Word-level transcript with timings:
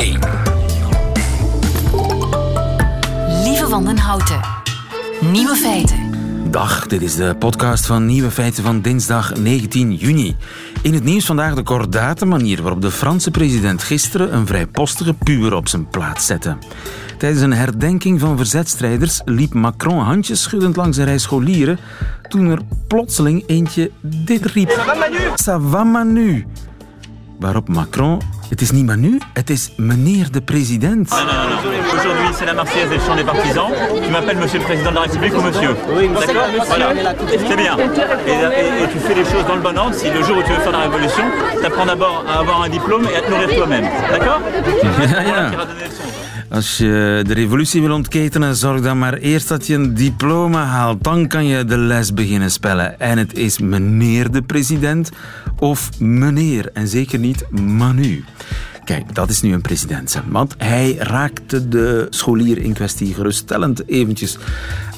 1. 0.00 0.18
Lieve 3.44 3.66
van 3.68 3.84
den 3.84 3.98
Houten. 3.98 4.40
Nieuwe 5.20 5.54
feiten. 5.54 5.98
Dag, 6.50 6.86
dit 6.86 7.02
is 7.02 7.14
de 7.14 7.36
podcast 7.38 7.86
van 7.86 8.06
Nieuwe 8.06 8.30
Feiten 8.30 8.62
van 8.62 8.80
dinsdag 8.80 9.36
19 9.36 9.94
juni. 9.94 10.36
In 10.82 10.94
het 10.94 11.04
nieuws 11.04 11.26
vandaag 11.26 11.54
de 11.54 11.62
kordate 11.62 12.26
manier 12.26 12.62
waarop 12.62 12.82
de 12.82 12.90
Franse 12.90 13.30
president 13.30 13.82
gisteren 13.82 14.34
een 14.34 14.46
vrijpostige 14.46 15.14
puber 15.14 15.54
op 15.54 15.68
zijn 15.68 15.88
plaats 15.88 16.26
zette. 16.26 16.56
Tijdens 17.18 17.42
een 17.42 17.52
herdenking 17.52 18.20
van 18.20 18.36
verzetstrijders 18.36 19.20
liep 19.24 19.54
Macron 19.54 19.98
handjes 19.98 20.42
schuddend 20.42 20.76
langs 20.76 20.96
een 20.96 21.04
rij 21.04 21.18
scholieren 21.18 21.78
toen 22.28 22.50
er 22.50 22.60
plotseling 22.86 23.42
eentje 23.46 23.90
dit 24.00 24.44
riep. 24.46 24.70
Ça 25.42 25.60
va 25.70 25.84
Manu? 25.84 26.46
Waarop 27.38 27.68
Macron, 27.68 28.20
het 28.50 28.60
is 28.60 28.70
niet 28.70 28.86
Manu, 28.86 29.18
het 29.32 29.50
is 29.50 29.70
meneer 29.76 30.30
de 30.30 30.40
president. 30.40 31.08
Aujourd'hui, 31.10 32.28
c'est 32.38 32.46
la 32.46 32.52
Marseillaise 32.54 32.88
des 32.90 32.98
chants 33.06 33.16
des 33.16 33.24
partisans. 33.24 33.70
Tu 34.04 34.10
m'appelles 34.10 34.38
monsieur 34.38 34.58
le 34.58 34.64
président 34.64 34.90
de 34.90 34.94
la 34.96 35.00
République 35.02 35.34
ou 35.38 35.40
monsieur 35.42 35.74
D'accord 36.20 36.66
Voilà. 36.66 36.88
C'est 37.48 37.56
bien. 37.56 37.76
Et, 38.26 38.30
et- 38.30 38.82
et 38.84 38.88
tu 38.92 38.98
fais 38.98 39.14
les 39.14 39.24
choses 39.24 39.46
dans 39.46 39.54
le 39.56 39.60
bon 39.62 39.76
ordre. 39.78 39.94
Si 39.94 40.10
le 40.10 40.22
jour 40.22 40.36
où 40.38 40.42
tu 40.42 40.50
veux 40.52 40.60
faire 40.60 40.72
la 40.72 40.78
révolution, 40.88 41.24
tu 41.60 41.66
apprends 41.66 41.86
d'abord 41.86 42.24
à 42.28 42.40
avoir 42.40 42.62
un 42.62 42.68
diplôme 42.68 43.04
et 43.12 43.16
à 43.16 43.20
te 43.22 43.30
nourrir 43.30 43.48
toi-même. 43.56 43.86
D'accord 44.10 44.40
Ja, 45.00 45.22
ja. 45.22 45.50
Als 46.50 46.76
je 46.76 47.22
de 47.26 47.34
revolutie 47.34 47.80
wil 47.80 47.92
ontketenen, 47.92 48.56
zorg 48.56 48.80
dan 48.80 48.98
maar 48.98 49.14
eerst 49.14 49.48
dat 49.48 49.66
je 49.66 49.74
een 49.74 49.94
diploma 49.94 50.64
haalt. 50.64 51.04
Dan 51.04 51.26
kan 51.26 51.44
je 51.44 51.64
de 51.64 51.78
les 51.78 52.14
beginnen 52.14 52.50
spellen. 52.50 53.00
En 53.00 53.18
het 53.18 53.38
is 53.38 53.58
meneer 53.58 54.30
de 54.30 54.42
president 54.42 55.10
of 55.58 56.00
meneer. 56.00 56.70
En 56.72 56.88
zeker 56.88 57.18
niet 57.18 57.50
Manu. 57.50 58.24
Kijk, 58.90 59.14
dat 59.14 59.30
is 59.30 59.42
nu 59.42 59.52
een 59.52 59.60
president. 59.60 60.20
Want 60.28 60.54
hij 60.58 60.96
raakte 60.98 61.68
de 61.68 62.06
scholier 62.10 62.58
in 62.58 62.72
kwestie 62.72 63.14
geruststellend 63.14 63.88
eventjes 63.88 64.38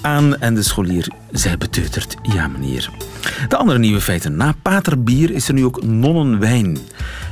aan. 0.00 0.40
En 0.40 0.54
de 0.54 0.62
scholier 0.62 1.12
zei 1.32 1.56
beteuterd, 1.56 2.16
ja 2.22 2.48
meneer. 2.48 2.90
De 3.48 3.56
andere 3.56 3.78
nieuwe 3.78 4.00
feiten. 4.00 4.36
Na 4.36 4.54
paterbier 4.62 5.30
is 5.30 5.48
er 5.48 5.54
nu 5.54 5.64
ook 5.64 5.82
nonnenwijn. 5.82 6.78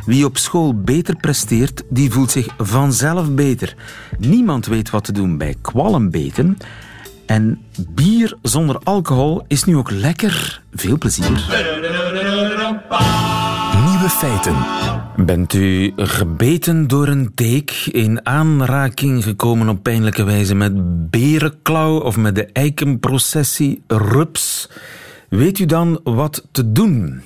Wie 0.07 0.25
op 0.25 0.39
school 0.39 0.81
beter 0.81 1.17
presteert, 1.17 1.83
die 1.89 2.11
voelt 2.11 2.31
zich 2.31 2.49
vanzelf 2.59 3.31
beter. 3.31 3.75
Niemand 4.19 4.67
weet 4.67 4.91
wat 4.91 5.05
te 5.05 5.13
doen 5.13 5.39
bij 5.39 5.55
kwallenbeten. 5.61 6.57
En 7.27 7.61
bier 7.89 8.37
zonder 8.43 8.79
alcohol 8.85 9.45
is 9.49 9.65
nu 9.65 9.77
ook 9.77 9.91
lekker. 9.91 10.63
Veel 10.73 10.99
plezier. 10.99 11.45
Feiten. 14.09 14.57
Bent 15.17 15.53
u 15.53 15.93
gebeten 15.97 16.89
door 16.89 17.09
een 17.09 17.35
teek, 17.35 17.71
in 17.93 18.27
aanraking 18.27 19.25
gekomen 19.25 19.69
op 19.69 19.83
pijnlijke 19.83 20.23
wijze 20.23 20.55
met 20.55 20.73
berenklauw 21.11 22.01
of 22.01 22.17
met 22.17 22.35
de 22.35 22.47
eikenprocessie 22.53 23.83
rups? 23.87 24.71
Weet 25.29 25.59
u 25.59 25.67
dan 25.67 26.01
wat 26.05 26.47
te 26.53 26.73
doen? 26.73 27.23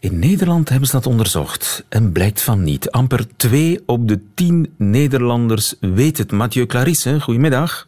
In 0.00 0.18
Nederland 0.18 0.68
hebben 0.68 0.88
ze 0.88 0.94
dat 0.94 1.06
onderzocht 1.06 1.84
en 1.88 2.12
blijkt 2.12 2.42
van 2.42 2.62
niet. 2.62 2.90
Amper 2.90 3.26
2 3.36 3.82
op 3.86 4.08
de 4.08 4.20
10 4.34 4.74
Nederlanders 4.76 5.74
weet 5.80 6.18
het. 6.18 6.32
Mathieu 6.32 6.66
Clarisse, 6.66 7.20
goedemiddag. 7.20 7.87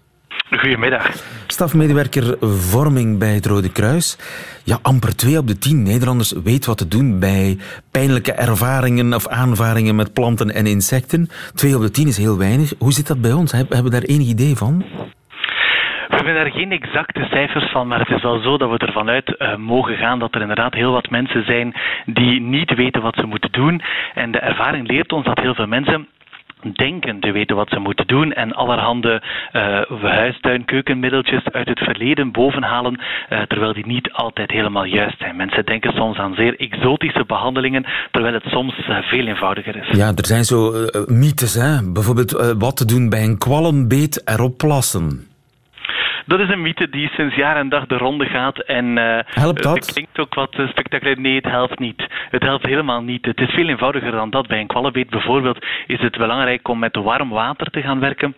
Goedemiddag. 0.59 1.07
Stafmedewerker 1.47 2.37
vorming 2.41 3.19
bij 3.19 3.35
het 3.35 3.47
Rode 3.47 3.73
Kruis. 3.73 4.19
Ja, 4.65 4.79
amper 4.83 5.17
2 5.17 5.39
op 5.39 5.47
de 5.47 5.59
10 5.59 5.83
Nederlanders 5.83 6.33
weet 6.45 6.67
wat 6.67 6.79
te 6.79 6.89
doen 6.89 7.19
bij 7.21 7.59
pijnlijke 7.93 8.33
ervaringen 8.33 9.15
of 9.15 9.29
aanvaringen 9.29 9.97
met 9.97 10.13
planten 10.13 10.51
en 10.55 10.67
insecten. 10.67 11.29
2 11.55 11.75
op 11.77 11.81
de 11.83 11.91
10 11.91 12.07
is 12.09 12.17
heel 12.19 12.39
weinig. 12.39 12.73
Hoe 12.79 12.93
zit 12.93 13.07
dat 13.07 13.21
bij 13.21 13.33
ons? 13.33 13.53
Heb- 13.53 13.69
Hebben 13.73 13.93
we 13.93 13.99
daar 14.01 14.09
enig 14.09 14.27
idee 14.27 14.57
van? 14.57 14.85
We 16.09 16.17
hebben 16.17 16.35
daar 16.35 16.51
geen 16.51 16.73
exacte 16.73 17.27
cijfers 17.31 17.71
van, 17.71 17.89
maar 17.89 17.99
het 17.99 18.09
is 18.17 18.23
wel 18.23 18.41
zo 18.41 18.57
dat 18.57 18.71
we 18.71 18.79
ervan 18.79 19.09
uit 19.09 19.37
eh, 19.37 19.57
mogen 19.57 19.97
gaan 19.97 20.19
dat 20.19 20.35
er 20.35 20.41
inderdaad 20.41 20.75
heel 20.75 20.93
wat 20.93 21.11
mensen 21.11 21.45
zijn 21.45 21.75
die 22.07 22.41
niet 22.41 22.75
weten 22.75 23.03
wat 23.03 23.15
ze 23.15 23.27
moeten 23.27 23.53
doen. 23.53 23.83
En 24.15 24.31
de 24.33 24.39
ervaring 24.39 24.89
leert 24.89 25.13
ons 25.13 25.25
dat 25.25 25.39
heel 25.41 25.55
veel 25.55 25.67
mensen 25.67 26.09
denken 26.73 27.21
te 27.21 27.31
weten 27.31 27.57
wat 27.57 27.69
ze 27.69 27.79
moeten 27.79 28.07
doen 28.07 28.33
en 28.33 28.53
allerhande 28.53 29.23
eh 29.53 29.81
huistuin, 30.03 30.65
keukenmiddeltjes 30.65 31.45
uit 31.45 31.69
het 31.69 31.79
verleden 31.79 32.33
bovenhalen, 32.33 33.01
eh, 33.29 33.43
terwijl 33.43 33.73
die 33.73 33.87
niet 33.87 34.13
altijd 34.13 34.51
helemaal 34.51 34.85
juist 34.85 35.19
zijn. 35.19 35.37
Mensen 35.37 35.65
denken 35.65 35.93
soms 35.93 36.17
aan 36.19 36.35
zeer 36.35 36.59
exotische 36.59 37.25
behandelingen, 37.27 37.87
terwijl 38.11 38.35
het 38.35 38.45
soms 38.47 38.75
eh, 38.89 38.97
veel 39.03 39.27
eenvoudiger 39.27 39.77
is. 39.77 39.97
Ja, 39.97 40.13
er 40.15 40.27
zijn 40.27 40.45
zo 40.45 40.73
mythes, 41.07 41.55
hè? 41.55 41.93
bijvoorbeeld 41.93 42.55
wat 42.59 42.77
te 42.77 42.85
doen 42.85 43.09
bij 43.09 43.25
een 43.25 43.39
kwallenbeet 43.39 44.23
erop 44.25 44.57
plassen. 44.57 45.30
Dat 46.27 46.41
is 46.41 46.49
een 46.49 46.63
mythe 46.63 46.89
die 46.89 47.09
sinds 47.09 47.35
jaar 47.35 47.57
en 47.57 47.69
dag 47.69 47.87
de 47.87 47.97
ronde 47.97 48.27
gaat. 48.27 48.59
En 48.59 48.99
eh, 48.99 49.19
Helpt 49.25 49.63
dat? 49.63 49.75
Het 49.75 49.93
klinkt 49.93 50.19
ook 50.19 50.35
wat 50.35 50.55
eh, 50.55 50.69
spectaculair. 50.69 51.21
Nee, 51.21 51.35
het 51.35 51.45
helpt 51.45 51.79
niet. 51.79 52.03
Het 52.31 52.43
helpt 52.43 52.67
helemaal 52.67 53.03
niet. 53.03 53.25
Het 53.25 53.41
is 53.41 53.51
veel 53.51 53.69
eenvoudiger 53.69 54.11
dan 54.11 54.31
dat. 54.31 54.47
Bij 54.47 54.61
een 54.61 54.67
kwallenbeet 54.67 55.11
bijvoorbeeld 55.11 55.67
is 55.87 56.01
het 56.01 56.17
belangrijk 56.17 56.69
om 56.69 56.79
met 56.79 56.97
warm 56.97 57.29
water 57.29 57.71
te 57.71 57.81
gaan 57.81 58.01
werken 58.01 58.35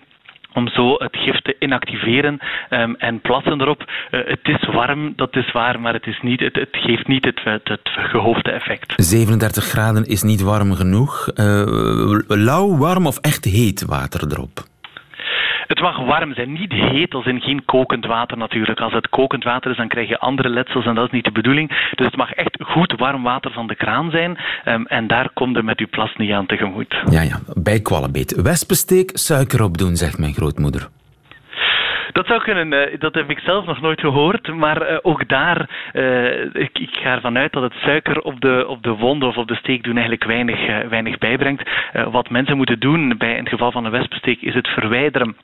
om 0.54 0.68
zo 0.68 0.94
het 0.98 1.16
gif 1.16 1.40
te 1.40 1.56
inactiveren 1.58 2.38
ehm, 2.68 2.94
en 2.98 3.20
plassen 3.20 3.60
erop. 3.60 3.84
Eh, 4.10 4.20
het 4.24 4.40
is 4.42 4.68
warm, 4.72 5.12
dat 5.16 5.36
is 5.36 5.52
waar, 5.52 5.80
maar 5.80 5.92
het, 5.92 6.06
is 6.06 6.20
niet, 6.22 6.40
het, 6.40 6.56
het 6.56 6.76
geeft 6.76 7.06
niet 7.06 7.24
het, 7.24 7.40
het, 7.44 7.68
het 7.68 7.88
gehoofde 7.92 8.50
effect. 8.50 8.92
37 8.96 9.64
graden 9.64 10.04
is 10.04 10.22
niet 10.22 10.40
warm 10.40 10.74
genoeg. 10.74 11.28
Lauw, 12.26 12.76
warm 12.76 13.06
of 13.06 13.18
echt 13.18 13.44
heet 13.44 13.84
water 13.84 14.32
erop? 14.32 14.70
Het 15.72 15.80
mag 15.80 15.98
warm 15.98 16.34
zijn, 16.34 16.52
niet 16.52 16.72
heet 16.72 17.14
als 17.14 17.26
in 17.26 17.40
geen 17.40 17.64
kokend 17.64 18.06
water 18.06 18.36
natuurlijk. 18.36 18.80
Als 18.80 18.92
het 18.92 19.08
kokend 19.08 19.44
water 19.44 19.70
is, 19.70 19.76
dan 19.76 19.88
krijg 19.88 20.08
je 20.08 20.18
andere 20.18 20.48
letsels 20.48 20.86
en 20.86 20.94
dat 20.94 21.04
is 21.04 21.10
niet 21.10 21.24
de 21.24 21.32
bedoeling. 21.32 21.68
Dus 21.94 22.06
het 22.06 22.16
mag 22.16 22.32
echt 22.32 22.56
goed 22.60 22.94
warm 22.96 23.22
water 23.22 23.52
van 23.52 23.66
de 23.66 23.74
kraan 23.74 24.10
zijn 24.10 24.38
ehm, 24.64 24.82
en 24.82 25.06
daar 25.06 25.30
komt 25.34 25.56
er 25.56 25.64
met 25.64 25.78
uw 25.78 25.86
plas 25.90 26.16
niet 26.16 26.32
aan 26.32 26.46
tegemoet. 26.46 26.96
Ja, 27.10 27.22
ja, 27.22 27.40
bij 27.54 27.80
kwallenbeet. 27.80 28.42
Wespensteek, 28.42 29.10
suiker 29.14 29.62
op 29.62 29.78
doen, 29.78 29.96
zegt 29.96 30.18
mijn 30.18 30.34
grootmoeder. 30.34 30.88
Dat 32.12 32.26
zou 32.26 32.42
kunnen, 32.42 32.72
eh, 32.72 33.00
dat 33.00 33.14
heb 33.14 33.30
ik 33.30 33.38
zelf 33.38 33.66
nog 33.66 33.80
nooit 33.80 34.00
gehoord, 34.00 34.54
maar 34.54 34.82
eh, 34.82 34.98
ook 35.02 35.28
daar, 35.28 35.68
eh, 35.92 36.54
ik, 36.54 36.88
ga 36.90 37.14
ervan 37.14 37.38
uit 37.38 37.52
dat 37.52 37.62
het 37.62 37.72
suiker 37.72 38.20
op 38.20 38.40
de, 38.40 38.64
op 38.68 38.82
de 38.82 38.90
wond 38.90 39.22
of 39.22 39.36
op 39.36 39.48
de 39.48 39.54
steek 39.54 39.82
doen 39.82 39.96
eigenlijk 39.96 40.24
weinig, 40.24 40.88
weinig 40.88 41.18
bijbrengt. 41.18 41.70
Wat 42.10 42.30
mensen 42.30 42.56
moeten 42.56 42.80
doen 42.80 43.14
bij, 43.18 43.30
in 43.30 43.38
het 43.38 43.48
geval 43.48 43.72
van 43.72 43.84
een 43.84 43.90
wespensteek 43.90 44.40
is 44.40 44.54
het 44.54 44.68
verwijderen 44.68 45.36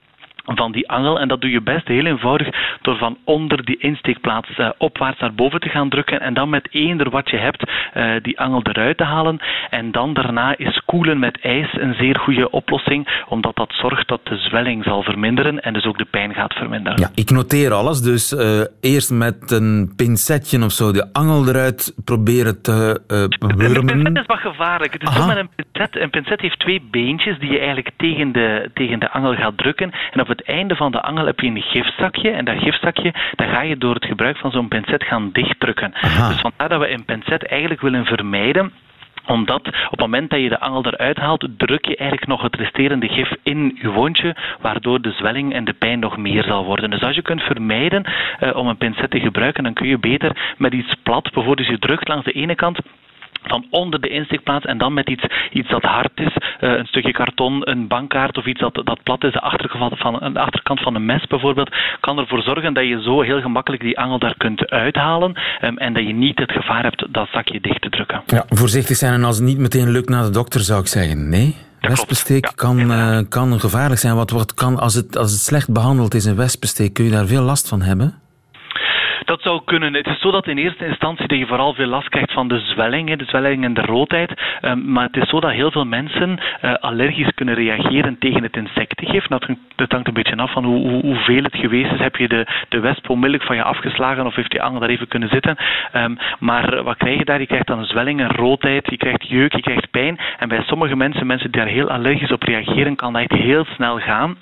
van 0.57 0.73
die 0.73 0.89
angel. 0.89 1.21
En 1.21 1.29
dat 1.29 1.41
doe 1.41 1.51
je 1.51 1.61
best 1.61 1.89
heel 1.89 2.07
eenvoudig 2.07 2.49
door 2.83 2.97
van 2.97 3.17
onder 3.25 3.65
die 3.65 3.79
insteekplaats 3.79 4.49
eh, 4.57 4.71
opwaarts 4.79 5.21
naar 5.21 5.35
boven 5.35 5.61
te 5.61 5.69
gaan 5.69 5.89
drukken 5.89 6.21
en 6.21 6.35
dan 6.35 6.49
met 6.49 6.69
eender 6.71 7.11
wat 7.11 7.31
je 7.31 7.37
hebt 7.37 7.71
eh, 7.93 8.11
die 8.23 8.41
angel 8.41 8.61
eruit 8.63 8.97
te 8.97 9.05
halen. 9.05 9.39
En 9.71 9.91
dan 9.91 10.15
daarna 10.15 10.57
is 10.57 10.83
koelen 10.87 11.19
met 11.19 11.41
ijs 11.41 11.73
een 11.73 11.95
zeer 11.95 12.19
goede 12.19 12.51
oplossing, 12.51 13.25
omdat 13.29 13.57
dat 13.57 13.73
zorgt 13.73 14.09
dat 14.09 14.21
de 14.25 14.37
zwelling 14.37 14.85
zal 14.85 15.03
verminderen 15.03 15.61
en 15.61 15.73
dus 15.73 15.85
ook 15.85 15.99
de 15.99 16.07
pijn 16.11 16.35
gaat 16.35 16.55
verminderen. 16.55 17.01
Ja, 17.01 17.11
ik 17.15 17.31
noteer 17.31 17.73
alles, 17.73 18.01
dus 18.01 18.35
eh, 18.35 18.61
eerst 18.81 19.11
met 19.11 19.51
een 19.51 19.93
pincetje 19.97 20.65
of 20.65 20.73
zo 20.73 20.93
de 20.93 21.09
angel 21.13 21.49
eruit 21.49 21.95
proberen 22.05 22.63
te 22.63 23.01
eh 23.09 23.21
Een 23.21 23.29
pincet 23.29 23.85
wurmen. 23.85 24.15
is 24.15 24.27
wat 24.27 24.39
gevaarlijk. 24.39 24.93
Het 24.93 25.03
is 25.03 25.27
met 25.27 25.37
een 25.37 25.51
pincet. 25.57 26.03
Een 26.03 26.11
pincet 26.11 26.41
heeft 26.41 26.59
twee 26.59 26.83
beentjes 26.91 27.39
die 27.39 27.51
je 27.51 27.59
eigenlijk 27.59 27.91
tegen 27.97 28.33
de, 28.33 28.71
tegen 28.75 28.99
de 28.99 29.11
angel 29.11 29.35
gaat 29.35 29.57
drukken. 29.59 29.93
En 30.13 30.21
op 30.21 30.29
het 30.29 30.38
einde 30.43 30.77
van 30.77 30.93
de 30.93 31.03
angel 31.03 31.27
heb 31.27 31.41
je 31.41 31.47
een 31.47 31.63
gifzakje. 31.63 32.31
En 32.31 32.45
dat 32.45 32.59
gifzakje, 32.59 33.15
dat 33.35 33.49
ga 33.49 33.63
je 33.63 33.77
door 33.77 33.95
het 33.95 34.05
gebruik 34.05 34.37
van 34.37 34.51
zo'n 34.51 34.69
pincet 34.69 35.05
gaan 35.05 35.31
dichtdrukken. 35.33 35.95
Aha. 35.95 36.29
Dus 36.29 36.41
vandaar 36.41 36.69
dat 36.69 36.81
we 36.81 36.91
een 36.91 37.05
pincet 37.05 37.47
eigenlijk 37.47 37.81
willen 37.81 38.05
vermijden 38.05 38.73
omdat 39.29 39.67
op 39.67 39.91
het 39.91 40.01
moment 40.01 40.31
dat 40.31 40.41
je 40.41 40.49
de 40.49 40.61
angel 40.61 40.87
eruit 40.87 41.17
haalt, 41.17 41.49
druk 41.57 41.85
je 41.85 41.97
eigenlijk 41.97 42.31
nog 42.31 42.43
het 42.43 42.57
resterende 42.57 43.09
gif 43.09 43.31
in 43.43 43.79
je 43.81 43.91
wondje, 43.91 44.37
waardoor 44.61 45.01
de 45.01 45.11
zwelling 45.11 45.53
en 45.53 45.65
de 45.65 45.73
pijn 45.73 45.99
nog 45.99 46.17
meer 46.17 46.43
zal 46.43 46.65
worden. 46.65 46.91
Dus 46.91 47.03
als 47.03 47.15
je 47.15 47.23
kunt 47.23 47.43
vermijden 47.43 48.05
eh, 48.39 48.57
om 48.57 48.67
een 48.67 48.77
pincet 48.77 49.11
te 49.11 49.21
gebruiken, 49.21 49.65
dan 49.65 49.73
kun 49.73 49.89
je 49.89 49.99
beter 49.99 50.55
met 50.59 50.73
iets 50.73 50.95
plat, 51.03 51.31
bijvoorbeeld 51.33 51.69
je 51.69 51.79
drukt 51.79 52.09
langs 52.09 52.25
de 52.25 52.33
ene 52.33 52.55
kant 52.55 52.79
van 53.49 53.67
onder 53.71 54.01
de 54.01 54.09
insteekplaats 54.09 54.65
en 54.65 54.79
dan 54.79 54.95
met 54.95 55.09
iets, 55.09 55.25
iets 55.53 55.69
dat 55.69 55.83
hard 55.83 56.11
is, 56.15 56.37
eh, 56.61 56.71
een 56.71 56.87
stukje 56.87 57.13
karton, 57.13 57.71
een 57.71 57.87
bankkaart 57.87 58.37
of 58.37 58.47
iets 58.47 58.61
dat, 58.61 58.75
dat 58.75 59.03
plat 59.03 59.25
is, 59.25 59.33
de 59.33 59.41
achterkant, 59.41 59.99
van, 59.99 60.33
de 60.33 60.41
achterkant 60.41 60.81
van 60.81 60.95
een 60.95 61.07
mes 61.07 61.27
bijvoorbeeld, 61.27 61.77
kan 62.01 62.19
ervoor 62.19 62.43
zorgen 62.43 62.75
dat 62.75 62.85
je 62.85 63.03
zo 63.03 63.21
heel 63.21 63.41
gemakkelijk 63.41 63.83
die 63.83 63.99
angel 63.99 64.19
daar 64.19 64.35
kunt 64.37 64.71
uithalen 64.71 65.35
ehm, 65.61 65.77
en 65.77 65.93
dat 65.93 66.07
je 66.07 66.13
niet 66.13 66.39
het 66.39 66.53
gevaar 66.53 66.83
hebt 66.83 67.07
dat 67.11 67.29
zakje 67.33 67.61
dicht 67.61 67.83
te 67.83 67.91
drukken. 67.91 68.23
Ja, 68.27 68.45
voorzichtig 68.49 68.97
zijn 68.97 69.13
en 69.13 69.25
als 69.25 69.37
het 69.37 69.47
niet 69.47 69.59
meteen 69.59 69.91
lukt 69.91 70.09
naar 70.09 70.23
de 70.23 70.31
dokter, 70.31 70.61
zou 70.61 70.81
ik 70.81 70.87
zeggen. 70.87 71.29
Nee, 71.29 71.57
wespensteek 71.81 72.45
Ja, 72.45 72.53
kan, 72.55 72.93
eh, 72.93 73.19
kan 73.29 73.61
gevaarlijk 73.61 74.01
zijn. 74.01 74.15
Wat 74.15 74.31
wordt, 74.31 74.55
kan, 74.55 74.79
als, 74.79 74.95
het, 74.95 75.17
als 75.17 75.33
het 75.33 75.41
slecht 75.41 75.73
behandeld 75.73 76.15
is, 76.15 76.25
een 76.25 76.37
wespensteek, 76.37 76.93
kun 76.95 77.05
je 77.05 77.11
daar 77.11 77.27
veel 77.27 77.43
last 77.43 77.69
van 77.69 77.83
hebben? 77.83 78.15
Dat 79.29 79.43
zou 79.43 79.61
kunnen. 79.65 79.95
Het 79.95 80.07
is 80.07 80.21
zo 80.21 80.31
dat 80.31 80.47
in 80.47 80.59
eerste 80.59 80.87
instantie 80.87 81.29
dat 81.29 81.39
je 81.39 81.47
vooral 81.47 81.75
veel 81.75 81.87
last 81.87 82.09
krijgt 82.09 82.33
van 82.33 82.49
de 82.49 82.59
zwelling, 82.59 83.17
de 83.17 83.25
zwelling 83.25 83.65
en 83.65 83.75
de 83.75 83.81
roodheid. 83.81 84.33
Ehm, 84.61 84.93
maar 84.93 85.07
het 85.07 85.17
is 85.17 85.29
zo 85.29 85.41
dat 85.41 85.51
heel 85.51 85.71
veel 85.71 85.85
mensen 85.85 86.39
uh, 86.63 86.75
allergisch 86.75 87.35
kunnen 87.35 87.55
reageren 87.55 88.19
tegen 88.19 88.43
het 88.43 88.57
insectengif. 88.57 89.27
Dat, 89.27 89.93
hangt 89.93 90.09
een 90.09 90.15
beetje 90.15 90.37
af 90.37 90.53
van 90.53 90.65
hoe, 90.65 90.89
hoe, 90.89 91.01
hoeveel 91.01 91.43
het 91.43 91.57
geweest 91.57 91.93
is. 91.93 91.99
Heb 91.99 92.17
je 92.17 92.29
de, 92.29 92.47
de 92.69 92.81
wesp 92.81 93.09
onmiddellijk 93.09 93.47
van 93.47 93.57
je 93.57 93.63
afgeslagen 93.63 94.27
of 94.27 94.35
heeft 94.35 94.51
die 94.51 94.63
angel 94.63 94.81
daar 94.81 94.89
even 94.89 95.09
kunnen 95.09 95.29
zitten? 95.29 95.57
Um, 95.95 96.19
maar 96.39 96.83
wat 96.83 96.97
krijg 96.97 97.19
je 97.19 97.25
daar? 97.25 97.41
Je 97.41 97.47
krijgt 97.47 97.67
dan 97.67 97.79
een 97.79 97.85
zwelling, 97.85 98.21
een 98.21 98.37
roodheid, 98.37 98.91
je 98.91 98.97
krijgt 98.97 99.29
jeuk, 99.29 99.55
je 99.55 99.63
krijgt 99.63 99.91
pijn. 99.91 100.19
En 100.39 100.49
bij 100.49 100.63
sommige 100.63 100.97
mensen, 100.97 101.27
mensen 101.27 101.51
die 101.51 101.61
daar 101.61 101.71
heel 101.71 101.91
allergisch 101.91 102.33
op 102.33 102.43
reageren, 102.43 102.97
kan 102.97 103.13
dat 103.13 103.23
echt 103.23 103.43
heel 103.43 103.65
snel 103.65 103.99
gaan. 103.99 104.37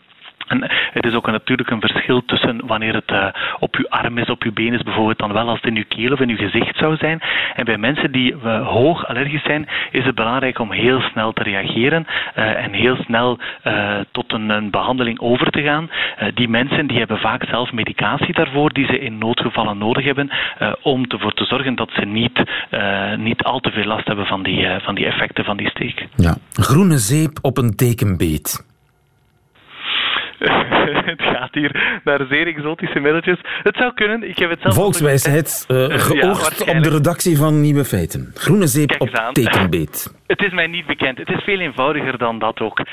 En 0.46 0.70
het 0.93 1.06
is 1.06 1.14
ook 1.14 1.26
natuurlijk 1.31 1.70
een 1.70 1.81
verschil 1.81 2.25
tussen 2.25 2.66
wanneer 2.66 2.94
het 2.94 3.10
uh, 3.10 3.26
op 3.58 3.75
uw 3.75 3.88
arm 3.88 4.19
is, 4.19 4.31
op 4.31 4.43
uw 4.43 4.52
been 4.52 4.75
is 4.75 4.82
bijvoorbeeld, 4.82 5.19
dan 5.19 5.32
wel 5.32 5.48
als 5.48 5.60
het 5.60 5.70
in 5.70 5.76
uw 5.76 5.84
keel 5.88 6.12
of 6.12 6.20
in 6.20 6.28
uw 6.28 6.37
gezicht 6.37 6.76
zou 6.76 6.96
zijn. 6.96 7.20
En 7.54 7.64
bij 7.64 7.78
mensen 7.78 8.12
die 8.12 8.34
uh, 8.34 8.66
hoog 8.69 9.06
allergisch 9.06 9.43
zijn, 9.43 9.69
is 9.90 10.04
het 10.04 10.14
belangrijk 10.14 10.58
om 10.58 10.72
heel 10.72 11.00
snel 11.00 11.32
te 11.32 11.43
reageren 11.43 12.06
uh, 12.38 12.64
en 12.64 12.72
heel 12.72 12.96
snel 12.96 13.38
tot 14.10 14.32
een, 14.32 14.48
een, 14.48 14.70
behandeling 14.70 15.20
over 15.20 15.50
te 15.50 15.62
gaan. 15.62 15.90
die 16.34 16.49
mensen 16.49 16.87
die 16.87 16.99
hebben 16.99 17.19
vaak 17.19 17.44
zelf 17.44 17.72
medicatie 17.72 18.34
daarvoor, 18.34 18.72
die 18.72 18.87
ze 18.87 18.99
in 18.99 19.19
noodgevallen 19.19 19.78
nodig 19.78 20.04
hebben, 20.04 20.31
om 20.82 21.04
ervoor 21.08 21.32
te 21.32 21.44
zorgen 21.44 21.75
dat 21.75 21.90
ze 21.92 22.04
niet, 22.04 22.42
niet 23.16 23.42
al 23.42 23.60
te 23.60 23.70
veel 23.70 23.84
last 23.84 24.06
hebben 24.06 24.26
van 24.26 24.42
die, 24.42 24.66
van 24.82 24.94
die 24.94 25.06
effecten 25.06 25.44
van 25.44 25.56
die 25.56 25.69
steek. 25.69 26.06
Ja. 26.16 26.37
Groene 26.52 26.99
zeep 26.99 27.38
op 27.42 27.58
een 27.58 27.76
tekenbeet. 27.76 28.75
het 31.11 31.23
gaat 31.23 31.55
hier 31.55 32.00
naar 32.05 32.27
zeer 32.29 32.47
exotische 32.47 33.00
middeltjes. 33.00 33.38
Het 33.62 33.77
zou 33.77 33.94
kunnen. 33.94 34.29
Ik 34.29 34.38
heb 34.38 34.50
het 34.50 34.61
zelf 34.61 34.75
Volkswijsheid, 34.75 35.67
uh, 35.69 35.87
geoogst 35.88 36.61
op 36.61 36.83
de 36.83 36.91
redactie 36.91 37.37
van 37.37 37.61
Nieuwe 37.61 37.85
Feiten. 37.85 38.31
Groene 38.35 38.67
zeep 38.67 38.94
op 38.99 39.31
tekenbeet. 39.33 40.15
Het 40.27 40.43
is 40.43 40.53
mij 40.53 40.67
niet 40.67 40.87
bekend. 40.87 41.19
Het 41.19 41.29
is 41.29 41.43
veel 41.44 41.59
eenvoudiger 41.59 42.19
dan 42.19 42.38
dat 42.38 42.61
ook. 42.61 42.79
Uh, 42.81 42.87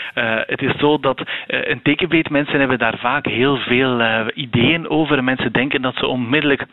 het 0.45 0.62
is 0.62 0.75
zo 0.78 1.00
dat 1.00 1.19
uh, 1.19 1.25
een 1.48 1.81
tekenbeet, 1.81 2.30
mensen 2.30 2.60
hebben 2.60 2.80
daar 2.80 2.98
vaak 2.98 3.25
heel 3.25 3.57
veel 3.57 4.01
ideeën 4.34 4.90
over. 4.90 5.24
Mensen 5.24 5.51
denken 5.51 5.81
dat 5.81 5.95
ze 5.95 6.07
onmiddellijk 6.07 6.66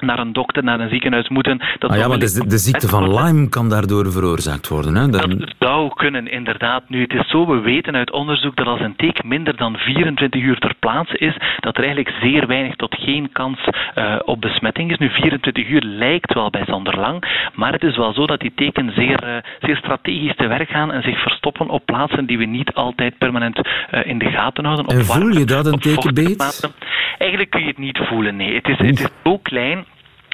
naar 0.00 0.18
een 0.18 0.32
dokter, 0.32 0.64
naar 0.64 0.80
een 0.80 0.88
ziekenhuis 0.88 1.28
moeten. 1.28 1.60
Dat 1.78 1.90
ah 1.90 1.96
ja, 1.96 2.08
maar 2.08 2.18
de, 2.18 2.46
de, 2.46 2.58
ziekte 2.58 2.88
van 2.88 3.14
Lyme 3.14 3.48
kan 3.48 3.68
daardoor 3.68 4.12
veroorzaakt 4.12 4.68
worden. 4.68 4.94
Hè? 4.94 5.08
Dan... 5.08 5.38
Dat 5.38 5.54
zou 5.58 5.94
kunnen, 5.94 6.28
inderdaad. 6.28 6.82
Nu, 6.88 7.00
het 7.00 7.12
is 7.12 7.28
zo, 7.28 7.46
we 7.46 7.60
weten 7.60 7.94
uit 7.94 8.12
onderzoek 8.12 8.56
dat 8.56 8.66
als 8.66 8.80
een 8.80 8.96
teek 8.96 9.24
minder 9.24 9.56
dan 9.56 9.76
24 9.76 10.42
uur 10.42 10.58
ter 10.58 10.74
plaatse 10.78 11.18
is, 11.18 11.36
dat 11.60 11.76
er 11.76 11.84
eigenlijk 11.84 12.16
zeer 12.20 12.46
weinig 12.46 12.76
tot 12.76 12.94
geen 12.94 13.32
kans 13.32 13.58
uh, 13.94 14.16
op 14.24 14.40
besmetting 14.40 14.90
is. 14.90 14.98
Nu, 14.98 15.10
24 15.10 15.68
uur 15.68 15.82
lijkt 15.82 16.34
wel 16.34 16.50
bijzonder 16.50 16.98
lang, 16.98 17.48
maar 17.54 17.72
het 17.72 17.82
is 17.82 17.96
wel 17.96 18.12
zo 18.12 18.26
dat 18.26 18.40
die 18.40 18.52
teken 18.54 18.92
zeer, 18.94 19.24
uh, 19.24 19.36
zeer 19.60 19.76
strategisch 19.76 20.36
te 20.36 20.46
werk 20.46 20.68
gaan 20.68 20.92
en 20.92 21.02
zich 21.02 21.22
verstoppen 21.22 21.68
op 21.68 21.86
plaatsen 21.86 22.26
die 22.26 22.38
we 22.38 22.44
niet 22.44 22.72
altijd 22.72 23.18
permanent 23.18 23.58
uh, 23.58 24.06
in 24.06 24.18
de 24.18 24.30
gaten 24.30 24.64
houden. 24.64 24.86
En 24.86 25.04
voel 25.04 25.28
je 25.28 25.44
dat, 25.44 25.66
een 25.66 25.78
tekenbeet? 25.78 26.70
Eigenlijk 27.18 27.50
kun 27.50 27.60
je 27.60 27.66
het 27.66 27.78
niet 27.78 27.98
voelen, 27.98 28.36
nee. 28.36 28.54
Het 28.54 28.68
is, 28.68 28.78
het 28.78 29.00
is 29.00 29.08
zo 29.24 29.38
klein 29.38 29.84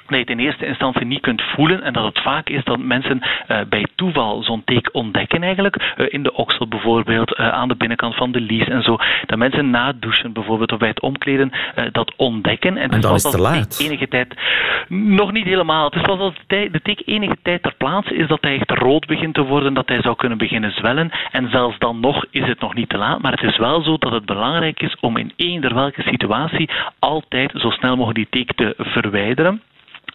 dat 0.07 0.17
je 0.17 0.33
het 0.33 0.39
in 0.39 0.45
eerste 0.45 0.65
instantie 0.65 1.05
niet 1.05 1.21
kunt 1.21 1.41
voelen 1.41 1.81
en 1.83 1.93
dat 1.93 2.05
het 2.05 2.21
vaak 2.21 2.49
is 2.49 2.63
dat 2.63 2.79
mensen 2.79 3.21
uh, 3.47 3.59
bij 3.69 3.87
toeval 3.95 4.43
zo'n 4.43 4.63
teek 4.65 4.89
ontdekken 4.91 5.43
eigenlijk, 5.43 5.93
uh, 5.97 6.05
in 6.09 6.23
de 6.23 6.33
oksel 6.33 6.67
bijvoorbeeld, 6.67 7.39
uh, 7.39 7.49
aan 7.49 7.67
de 7.67 7.75
binnenkant 7.75 8.15
van 8.15 8.31
de 8.31 8.41
lies 8.41 8.67
en 8.67 8.83
zo. 8.83 8.97
Dat 9.25 9.37
mensen 9.37 9.69
na 9.69 9.87
het 9.87 10.01
douchen 10.01 10.33
bijvoorbeeld 10.33 10.71
of 10.71 10.79
bij 10.79 10.87
het 10.87 11.01
omkleden 11.01 11.51
dat 11.91 12.13
ontdekken. 12.15 12.77
En, 12.77 12.91
en 12.91 13.01
dan 13.01 13.15
is 13.15 13.23
het 13.23 13.31
te 13.31 13.41
laat. 13.41 13.79
Enige 13.79 14.07
tijd, 14.07 14.35
nog 14.87 15.31
niet 15.31 15.45
helemaal. 15.45 15.85
Het 15.85 15.95
is 15.95 16.01
pas 16.01 16.19
als 16.19 16.33
de 16.47 16.79
teek 16.83 17.01
enige 17.05 17.37
tijd 17.41 17.63
ter 17.63 17.73
plaatse 17.77 18.15
is 18.15 18.27
dat 18.27 18.41
hij 18.41 18.55
echt 18.55 18.71
rood 18.71 19.05
begint 19.05 19.33
te 19.33 19.41
worden, 19.43 19.73
dat 19.73 19.87
hij 19.87 20.01
zou 20.01 20.15
kunnen 20.15 20.37
beginnen 20.37 20.71
zwellen. 20.71 21.11
En 21.31 21.49
zelfs 21.49 21.77
dan 21.79 21.99
nog 21.99 22.25
is 22.29 22.47
het 22.47 22.59
nog 22.59 22.73
niet 22.73 22.89
te 22.89 22.97
laat. 22.97 23.21
Maar 23.21 23.31
het 23.31 23.43
is 23.43 23.57
wel 23.57 23.81
zo 23.81 23.97
dat 23.97 24.11
het 24.11 24.25
belangrijk 24.25 24.81
is 24.81 24.95
om 24.99 25.17
in 25.17 25.31
eender 25.35 25.73
welke 25.73 26.01
situatie 26.01 26.69
altijd 26.99 27.51
zo 27.55 27.69
snel 27.69 27.95
mogelijk 27.95 28.31
die 28.31 28.45
teek 28.45 28.53
te 28.55 28.73
verwijderen. 28.77 29.61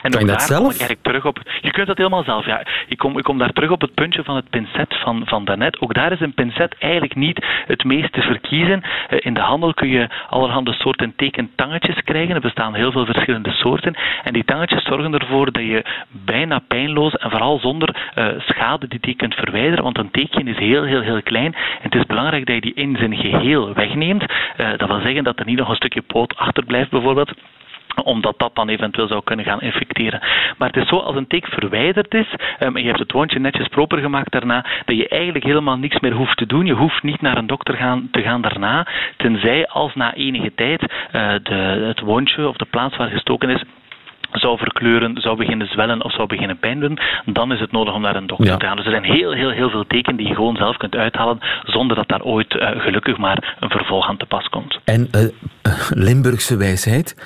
En 0.02 0.10
kan 0.10 0.20
je 0.20 0.26
dat 0.26 0.42
zelf? 0.42 0.76
Kom 0.76 0.86
ik 0.88 0.98
terug 1.02 1.24
op, 1.24 1.38
je 1.60 1.70
kunt 1.70 1.86
dat 1.86 1.96
helemaal 1.96 2.24
zelf, 2.24 2.46
ja. 2.46 2.62
Ik 2.88 2.98
kom, 2.98 3.18
ik 3.18 3.24
kom 3.24 3.38
daar 3.38 3.52
terug 3.52 3.70
op 3.70 3.80
het 3.80 3.94
puntje 3.94 4.24
van 4.24 4.36
het 4.36 4.50
pincet 4.50 4.96
van, 5.02 5.22
van 5.26 5.44
daarnet. 5.44 5.80
Ook 5.80 5.94
daar 5.94 6.12
is 6.12 6.20
een 6.20 6.34
pincet 6.34 6.76
eigenlijk 6.78 7.14
niet 7.14 7.46
het 7.66 7.84
meest 7.84 8.12
te 8.12 8.20
verkiezen. 8.20 8.82
Uh, 8.82 9.18
in 9.22 9.34
de 9.34 9.40
handel 9.40 9.74
kun 9.74 9.88
je 9.88 10.08
allerhande 10.28 10.72
soorten 10.72 11.12
tekentangetjes 11.16 12.02
krijgen. 12.04 12.34
Er 12.34 12.40
bestaan 12.40 12.74
heel 12.74 12.92
veel 12.92 13.04
verschillende 13.04 13.50
soorten. 13.50 13.96
En 14.24 14.32
die 14.32 14.44
tangetjes 14.44 14.84
zorgen 14.84 15.14
ervoor 15.14 15.52
dat 15.52 15.62
je 15.62 15.84
bijna 16.08 16.58
pijnloos 16.68 17.16
en 17.16 17.30
vooral 17.30 17.58
zonder 17.58 18.10
uh, 18.18 18.26
schade 18.38 18.88
die 18.88 19.00
teken 19.00 19.16
kunt 19.16 19.34
verwijderen. 19.34 19.84
Want 19.84 19.98
een 19.98 20.10
teekje 20.10 20.44
is 20.44 20.58
heel, 20.58 20.82
heel, 20.82 21.00
heel 21.00 21.22
klein. 21.22 21.54
En 21.54 21.82
het 21.90 21.94
is 21.94 22.06
belangrijk 22.06 22.46
dat 22.46 22.54
je 22.54 22.60
die 22.60 22.74
in 22.74 22.96
zijn 22.96 23.16
geheel 23.16 23.72
wegneemt. 23.74 24.22
Uh, 24.22 24.68
dat 24.76 24.88
wil 24.88 25.00
zeggen 25.00 25.24
dat 25.24 25.38
er 25.38 25.46
niet 25.46 25.58
nog 25.58 25.68
een 25.68 25.76
stukje 25.76 26.02
poot 26.02 26.36
achterblijft 26.36 26.90
bijvoorbeeld 26.90 27.32
omdat 28.12 28.34
dat 28.38 28.54
dan 28.54 28.68
eventueel 28.68 29.08
zou 29.08 29.22
kunnen 29.24 29.44
gaan 29.44 29.60
infecteren. 29.60 30.20
Maar 30.58 30.68
het 30.68 30.76
is 30.76 30.88
zo, 30.88 30.96
als 30.96 31.16
een 31.16 31.26
teek 31.26 31.46
verwijderd 31.46 32.14
is 32.14 32.32
um, 32.60 32.76
en 32.76 32.82
je 32.82 32.88
hebt 32.88 32.98
het 32.98 33.12
wondje 33.12 33.38
netjes 33.38 33.68
proper 33.68 33.98
gemaakt 33.98 34.32
daarna, 34.32 34.66
dat 34.84 34.96
je 34.96 35.08
eigenlijk 35.08 35.44
helemaal 35.44 35.76
niks 35.76 36.00
meer 36.00 36.12
hoeft 36.12 36.36
te 36.36 36.46
doen. 36.46 36.66
Je 36.66 36.74
hoeft 36.74 37.02
niet 37.02 37.20
naar 37.20 37.36
een 37.36 37.46
dokter 37.46 37.74
gaan, 37.74 38.08
te 38.10 38.22
gaan 38.22 38.40
daarna, 38.40 38.86
tenzij 39.16 39.66
als 39.66 39.94
na 39.94 40.14
enige 40.14 40.52
tijd 40.54 40.82
uh, 40.82 40.88
de, 41.42 41.84
het 41.86 42.00
wondje 42.00 42.48
of 42.48 42.56
de 42.56 42.66
plaats 42.70 42.96
waar 42.96 43.08
gestoken 43.08 43.50
is 43.50 43.62
zou 44.32 44.58
verkleuren, 44.58 45.20
zou 45.20 45.36
beginnen 45.36 45.66
zwellen 45.66 46.04
of 46.04 46.12
zou 46.12 46.26
beginnen 46.26 46.58
pijn 46.58 46.80
doen, 46.80 46.98
dan 47.24 47.52
is 47.52 47.60
het 47.60 47.72
nodig 47.72 47.94
om 47.94 48.00
naar 48.00 48.16
een 48.16 48.26
dokter 48.26 48.58
te 48.58 48.66
gaan. 48.66 48.76
Dus 48.76 48.84
er 48.84 48.90
zijn 48.90 49.04
heel, 49.04 49.32
heel, 49.32 49.50
heel 49.50 49.70
veel 49.70 49.86
tekenen 49.86 50.16
die 50.16 50.28
je 50.28 50.34
gewoon 50.34 50.56
zelf 50.56 50.76
kunt 50.76 50.96
uithalen, 50.96 51.38
zonder 51.64 51.96
dat 51.96 52.08
daar 52.08 52.22
ooit 52.22 52.54
uh, 52.54 52.68
gelukkig 52.76 53.16
maar 53.16 53.56
een 53.60 53.70
vervolg 53.70 54.08
aan 54.08 54.16
te 54.16 54.26
pas 54.26 54.48
komt. 54.48 54.78
En 54.84 55.08
uh, 55.12 55.28
Limburgse 55.90 56.56
wijsheid, 56.56 57.16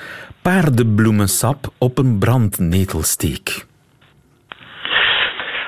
paardenbloemensap 0.43 1.73
op 1.79 1.99
een 1.99 2.19
brandnetelsteek. 2.19 3.67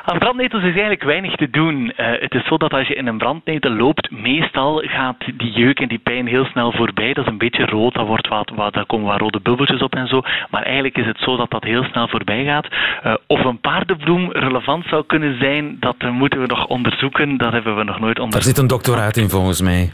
Aan 0.05 0.19
brandnetels 0.19 0.63
is 0.63 0.69
eigenlijk 0.69 1.03
weinig 1.03 1.35
te 1.35 1.51
doen. 1.51 1.77
Uh, 1.85 1.93
het 1.97 2.35
is 2.35 2.47
zo 2.47 2.57
dat 2.57 2.73
als 2.73 2.89
je 2.89 2.95
in 2.95 3.07
een 3.07 3.19
brandnetel 3.19 3.71
loopt, 3.71 4.11
meestal 4.11 4.83
gaat 4.87 5.17
die 5.37 5.51
jeuk 5.53 5.81
en 5.81 5.89
die 5.89 5.99
pijn 5.99 6.27
heel 6.27 6.45
snel 6.45 6.73
voorbij. 6.73 7.13
Dat 7.13 7.25
is 7.25 7.31
een 7.31 7.39
beetje 7.39 7.67
rood, 7.67 7.95
dat 7.95 8.07
wordt 8.07 8.29
wat, 8.29 8.53
wat, 8.55 8.73
daar 8.73 8.87
komen 8.87 9.07
wat 9.07 9.21
rode 9.21 9.41
bubbeltjes 9.41 9.83
op 9.83 9.95
en 9.95 10.07
zo. 10.07 10.23
Maar 10.51 10.63
eigenlijk 10.63 10.99
is 10.99 11.07
het 11.07 11.19
zo 11.19 11.37
dat 11.37 11.51
dat 11.51 11.65
heel 11.65 11.85
snel 11.85 12.09
voorbij 12.09 12.45
gaat. 12.45 12.67
Uh, 13.07 13.15
of 13.27 13.45
een 13.45 13.61
paardenbloem 13.61 14.33
relevant 14.33 14.85
zou 14.87 15.05
kunnen 15.07 15.39
zijn, 15.39 15.77
dat 15.81 15.97
moeten 16.13 16.41
we 16.41 16.47
nog 16.47 16.67
onderzoeken. 16.67 17.37
Dat 17.37 17.53
hebben 17.53 17.77
we 17.77 17.85
nog 17.85 18.01
nooit 18.01 18.19
onderzocht. 18.19 18.45
Er 18.45 18.51
zit 18.51 18.59
een 18.59 18.77
doctoraat 18.77 19.17
in 19.17 19.29
volgens 19.29 19.61
mij. 19.61 19.93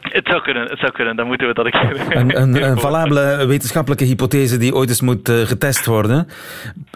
Het 0.00 0.28
zou 0.28 0.42
kunnen, 0.42 0.62
het 0.62 0.78
zou 0.78 0.92
kunnen. 0.92 1.16
Dan 1.16 1.26
moeten 1.26 1.46
we 1.46 1.54
dat 1.54 1.66
ik. 1.66 1.74
Een, 1.74 2.40
een, 2.40 2.62
een 2.62 2.78
valabele 2.86 3.46
wetenschappelijke 3.46 4.04
hypothese 4.04 4.58
die 4.58 4.74
ooit 4.74 4.88
eens 4.88 5.00
moet 5.00 5.28
uh, 5.28 5.36
getest 5.36 5.86
worden. 5.86 6.26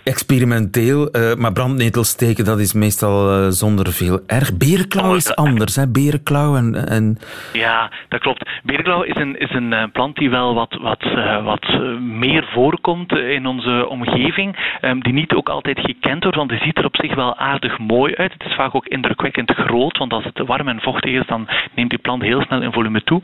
Experimenteel, 0.05 1.17
uh, 1.17 1.35
maar 1.35 1.53
brandnetels 1.53 2.09
steken, 2.09 2.45
dat 2.45 2.59
is 2.59 2.73
meestal 2.73 3.39
uh, 3.39 3.47
zonder 3.49 3.93
veel 3.93 4.21
erg. 4.27 4.57
Berenklauw 4.57 5.15
is 5.15 5.37
anders, 5.37 5.77
hè? 5.77 5.89
Berenklauw 5.89 6.57
en, 6.57 6.89
en... 6.89 7.19
Ja, 7.53 7.91
dat 8.09 8.21
klopt. 8.21 8.51
Berenklauw 8.63 9.03
is 9.03 9.17
een, 9.17 9.39
is 9.39 9.51
een 9.51 9.91
plant 9.93 10.17
die 10.17 10.31
wel 10.31 10.55
wat, 10.55 10.79
wat, 10.81 11.05
wat 11.45 11.81
meer 12.01 12.49
voorkomt 12.53 13.13
in 13.13 13.47
onze 13.47 13.87
omgeving. 13.89 14.79
Um, 14.81 15.03
die 15.03 15.13
niet 15.13 15.33
ook 15.33 15.49
altijd 15.49 15.79
gekend 15.79 16.23
wordt, 16.23 16.37
want 16.37 16.51
die 16.51 16.59
ziet 16.59 16.79
er 16.79 16.85
op 16.85 16.97
zich 16.97 17.15
wel 17.15 17.37
aardig 17.37 17.79
mooi 17.79 18.15
uit. 18.15 18.33
Het 18.33 18.45
is 18.45 18.55
vaak 18.55 18.75
ook 18.75 18.87
indrukwekkend 18.87 19.51
groot, 19.51 19.99
want 19.99 20.13
als 20.13 20.25
het 20.25 20.47
warm 20.47 20.69
en 20.69 20.81
vochtig 20.81 21.13
is, 21.13 21.27
dan 21.27 21.49
neemt 21.75 21.91
die 21.91 21.99
plant 21.99 22.23
heel 22.23 22.43
snel 22.43 22.63
in 22.63 22.73
volume 22.73 22.92
me 22.93 23.01
toe. 23.01 23.23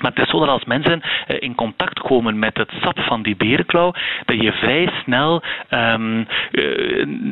Maar 0.00 0.10
het 0.14 0.24
is 0.24 0.30
zo 0.30 0.38
dat 0.38 0.48
als 0.48 0.64
mensen 0.64 1.02
eh, 1.26 1.36
in 1.40 1.54
contact 1.54 2.00
komen 2.00 2.38
met 2.38 2.56
het 2.56 2.70
sap 2.80 3.00
van 3.00 3.22
die 3.22 3.36
berenklauw, 3.36 3.92
dat 4.24 4.40
je 4.40 4.52
vrij 4.52 4.90
snel 5.02 5.42
um, 5.70 6.26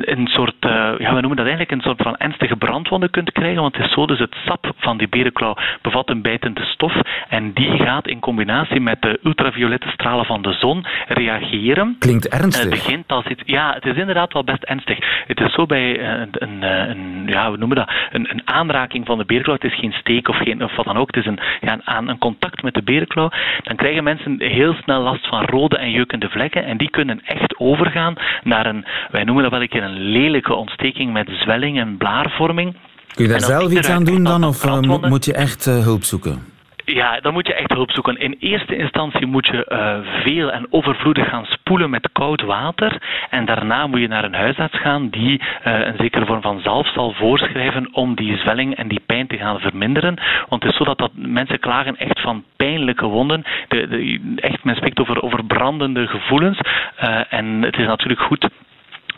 een 0.01 0.27
soort, 0.27 0.55
uh, 0.65 0.71
ja, 0.97 1.13
we 1.13 1.19
noemen 1.19 1.35
dat 1.35 1.45
eigenlijk 1.45 1.71
een 1.71 1.81
soort 1.81 2.01
van 2.01 2.17
ernstige 2.17 2.55
brandwonden 2.55 3.09
kunt 3.09 3.31
krijgen. 3.31 3.61
Want 3.61 3.75
het 3.75 3.85
is 3.85 3.93
zo, 3.93 4.05
dus 4.05 4.19
het 4.19 4.35
sap 4.45 4.71
van 4.77 4.97
die 4.97 5.07
berenklauw 5.07 5.55
bevat 5.81 6.09
een 6.09 6.21
bijtende 6.21 6.65
stof 6.65 6.93
en 7.29 7.53
die 7.53 7.77
gaat 7.77 8.07
in 8.07 8.19
combinatie 8.19 8.79
met 8.79 9.01
de 9.01 9.19
ultraviolette 9.23 9.89
stralen 9.89 10.25
van 10.25 10.41
de 10.41 10.53
zon 10.53 10.85
reageren. 11.07 11.95
Klinkt 11.99 12.27
ernstig. 12.27 12.61
het 12.61 12.69
begint 12.69 13.11
als 13.11 13.25
iets, 13.25 13.41
ja, 13.45 13.73
het 13.73 13.85
is 13.85 13.95
inderdaad 13.95 14.33
wel 14.33 14.43
best 14.43 14.63
ernstig. 14.63 15.23
Het 15.27 15.39
is 15.39 15.53
zo 15.53 15.65
bij 15.65 15.99
een, 15.99 16.29
een, 16.31 16.61
een 16.63 17.23
ja, 17.27 17.51
we 17.51 17.57
noemen 17.57 17.77
dat, 17.77 17.91
een, 18.11 18.31
een 18.31 18.41
aanraking 18.47 19.05
van 19.05 19.17
de 19.17 19.25
berenklauw. 19.25 19.55
Het 19.55 19.71
is 19.71 19.79
geen 19.79 19.93
steek 19.93 20.27
of, 20.27 20.37
geen, 20.37 20.63
of 20.63 20.75
wat 20.75 20.85
dan 20.85 20.97
ook. 20.97 21.07
Het 21.07 21.25
is 21.25 21.25
een, 21.25 21.39
ja, 21.61 21.79
een, 21.85 22.07
een 22.07 22.17
contact 22.17 22.56
met 22.63 22.73
de 22.73 22.83
berenklauw, 22.83 23.29
dan 23.63 23.75
krijgen 23.75 24.03
mensen 24.03 24.41
heel 24.41 24.73
snel 24.73 25.01
last 25.01 25.27
van 25.27 25.45
rode 25.45 25.77
en 25.77 25.91
jeukende 25.91 26.29
vlekken. 26.29 26.65
En 26.65 26.77
die 26.77 26.89
kunnen 26.89 27.21
echt 27.25 27.59
overgaan 27.59 28.15
naar 28.43 28.65
een, 28.65 28.85
wij 29.11 29.23
noemen 29.23 29.43
dat 29.43 29.51
wel 29.51 29.61
een 29.61 29.69
keer 29.69 29.83
een 29.83 29.99
lelijke 29.99 30.53
ontsteking 30.53 31.13
met 31.13 31.29
zwelling 31.29 31.79
en 31.79 31.97
blaarvorming. 31.97 32.75
Kun 33.13 33.25
je 33.25 33.31
daar 33.31 33.41
zelf 33.41 33.71
iets 33.71 33.89
aan 33.89 34.03
doen 34.03 34.23
dan, 34.23 34.43
of 34.43 34.65
uh, 34.65 34.79
moet 35.01 35.25
je 35.25 35.33
echt 35.33 35.65
uh, 35.65 35.83
hulp 35.83 36.03
zoeken? 36.03 36.55
Ja, 36.93 37.19
dan 37.19 37.33
moet 37.33 37.47
je 37.47 37.53
echt 37.53 37.73
hulp 37.73 37.91
zoeken. 37.91 38.17
In 38.17 38.35
eerste 38.39 38.77
instantie 38.77 39.25
moet 39.25 39.47
je 39.47 39.65
uh, 39.71 40.21
veel 40.23 40.51
en 40.51 40.67
overvloedig 40.69 41.29
gaan 41.29 41.45
spoelen 41.45 41.89
met 41.89 42.09
koud 42.11 42.41
water. 42.41 43.01
En 43.29 43.45
daarna 43.45 43.87
moet 43.87 43.99
je 43.99 44.07
naar 44.07 44.23
een 44.23 44.33
huisarts 44.33 44.77
gaan 44.77 45.09
die 45.09 45.41
uh, 45.41 45.85
een 45.85 45.97
zekere 45.97 46.25
vorm 46.25 46.41
van 46.41 46.59
zalf 46.59 46.87
zal 46.87 47.11
voorschrijven 47.11 47.93
om 47.93 48.15
die 48.15 48.37
zwelling 48.37 48.75
en 48.75 48.87
die 48.87 49.01
pijn 49.05 49.27
te 49.27 49.37
gaan 49.37 49.59
verminderen. 49.59 50.15
Want 50.49 50.63
het 50.63 50.71
is 50.71 50.77
zo 50.77 50.83
dat, 50.83 50.97
dat 50.97 51.11
mensen 51.15 51.59
klagen 51.59 51.97
echt 51.97 52.21
van 52.21 52.43
pijnlijke 52.55 53.05
wonden. 53.05 53.43
De, 53.67 54.19
echt, 54.35 54.63
men 54.63 54.75
spreekt 54.75 55.21
over, 55.21 55.45
brandende 55.45 56.07
gevoelens. 56.07 56.59
Uh, 57.03 57.33
en 57.33 57.61
het 57.61 57.77
is 57.77 57.85
natuurlijk 57.85 58.21
goed 58.21 58.49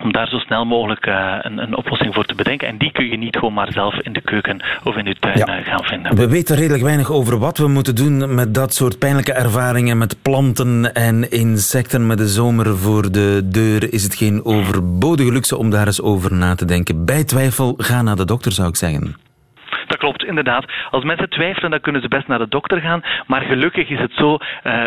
om 0.01 0.11
daar 0.11 0.27
zo 0.27 0.37
snel 0.37 0.65
mogelijk 0.65 1.05
uh, 1.05 1.35
een, 1.41 1.57
een, 1.57 1.77
oplossing 1.77 2.13
voor 2.13 2.25
te 2.25 2.35
bedenken. 2.35 2.67
En 2.67 2.77
die 2.77 2.91
kun 2.91 3.05
je 3.09 3.17
niet 3.17 3.35
gewoon 3.35 3.53
maar 3.53 3.71
zelf 3.71 3.95
in 3.95 4.13
de 4.13 4.21
keuken 4.21 4.63
of 4.83 4.95
in 4.95 5.05
de 5.05 5.15
tuin 5.19 5.37
ja. 5.37 5.59
uh, 5.59 5.65
gaan 5.65 5.83
vinden. 5.83 6.15
We 6.15 6.27
weten 6.27 6.55
redelijk 6.55 6.83
weinig 6.83 7.11
over 7.11 7.39
wat 7.39 7.57
we 7.57 7.67
moeten 7.67 7.95
doen 7.95 8.35
met 8.35 8.53
dat 8.53 8.73
soort 8.73 8.99
pijnlijke 8.99 9.33
ervaringen 9.33 9.97
met 9.97 10.21
planten 10.21 10.93
en 10.93 11.31
insecten 11.31 12.07
met 12.07 12.17
de 12.17 12.27
zomer 12.27 12.77
voor 12.77 13.11
de 13.11 13.41
deur. 13.45 13.93
Is 13.93 14.03
het 14.03 14.15
geen 14.15 14.45
overbodige 14.45 15.31
luxe 15.31 15.57
om 15.57 15.69
daar 15.69 15.85
eens 15.85 16.01
over 16.01 16.33
na 16.33 16.55
te 16.55 16.65
denken? 16.65 17.05
Bij 17.05 17.23
twijfel, 17.23 17.73
ga 17.77 18.01
naar 18.01 18.15
de 18.15 18.25
dokter 18.25 18.51
zou 18.51 18.67
ik 18.67 18.75
zeggen. 18.75 19.28
Inderdaad. 20.29 20.65
Als 20.91 21.03
mensen 21.03 21.29
twijfelen, 21.29 21.71
dan 21.71 21.81
kunnen 21.81 22.01
ze 22.01 22.07
best 22.07 22.27
naar 22.27 22.39
de 22.39 22.47
dokter 22.49 22.81
gaan. 22.81 23.01
Maar 23.27 23.41
gelukkig 23.41 23.89
is 23.89 23.99
het 23.99 24.11
zo, 24.13 24.33
uh, 24.33 24.39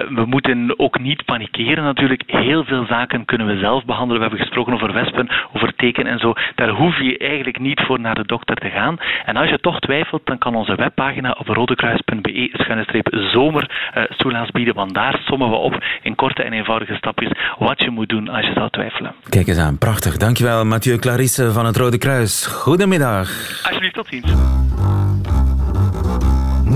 we 0.08 0.24
moeten 0.24 0.74
ook 0.76 0.98
niet 0.98 1.24
panikeren 1.24 1.84
natuurlijk. 1.84 2.22
Heel 2.26 2.64
veel 2.64 2.86
zaken 2.86 3.24
kunnen 3.24 3.46
we 3.46 3.58
zelf 3.58 3.84
behandelen. 3.84 4.22
We 4.22 4.28
hebben 4.28 4.46
gesproken 4.46 4.72
over 4.72 4.92
wespen, 4.92 5.30
over 5.52 5.74
teken 5.74 6.06
en 6.06 6.18
zo. 6.18 6.32
Daar 6.54 6.68
hoef 6.68 6.98
je 6.98 7.18
eigenlijk 7.18 7.58
niet 7.58 7.80
voor 7.80 8.00
naar 8.00 8.14
de 8.14 8.26
dokter 8.26 8.56
te 8.56 8.70
gaan. 8.70 8.98
En 9.24 9.36
als 9.36 9.48
je 9.48 9.60
toch 9.60 9.80
twijfelt, 9.80 10.26
dan 10.26 10.38
kan 10.38 10.54
onze 10.54 10.74
webpagina 10.74 11.36
op 11.38 11.46
rodekruis.be-zomer 11.46 13.70
uh, 13.96 14.02
soelaas 14.08 14.50
bieden. 14.50 14.74
Want 14.74 14.94
daar 14.94 15.20
sommen 15.24 15.50
we 15.50 15.56
op 15.56 15.84
in 16.02 16.14
korte 16.14 16.42
en 16.42 16.52
eenvoudige 16.52 16.94
stapjes 16.94 17.30
wat 17.58 17.82
je 17.82 17.90
moet 17.90 18.08
doen 18.08 18.28
als 18.28 18.46
je 18.46 18.52
zou 18.54 18.70
twijfelen. 18.70 19.14
Kijk 19.28 19.46
eens 19.46 19.58
aan, 19.58 19.78
prachtig. 19.78 20.16
Dankjewel, 20.16 20.64
Mathieu 20.64 20.98
Clarisse 20.98 21.52
van 21.52 21.66
het 21.66 21.76
Rode 21.76 21.98
Kruis. 21.98 22.46
Goedemiddag. 22.46 23.28
Alsjeblieft, 23.62 23.94
tot 23.94 24.06
ziens. 24.10 24.34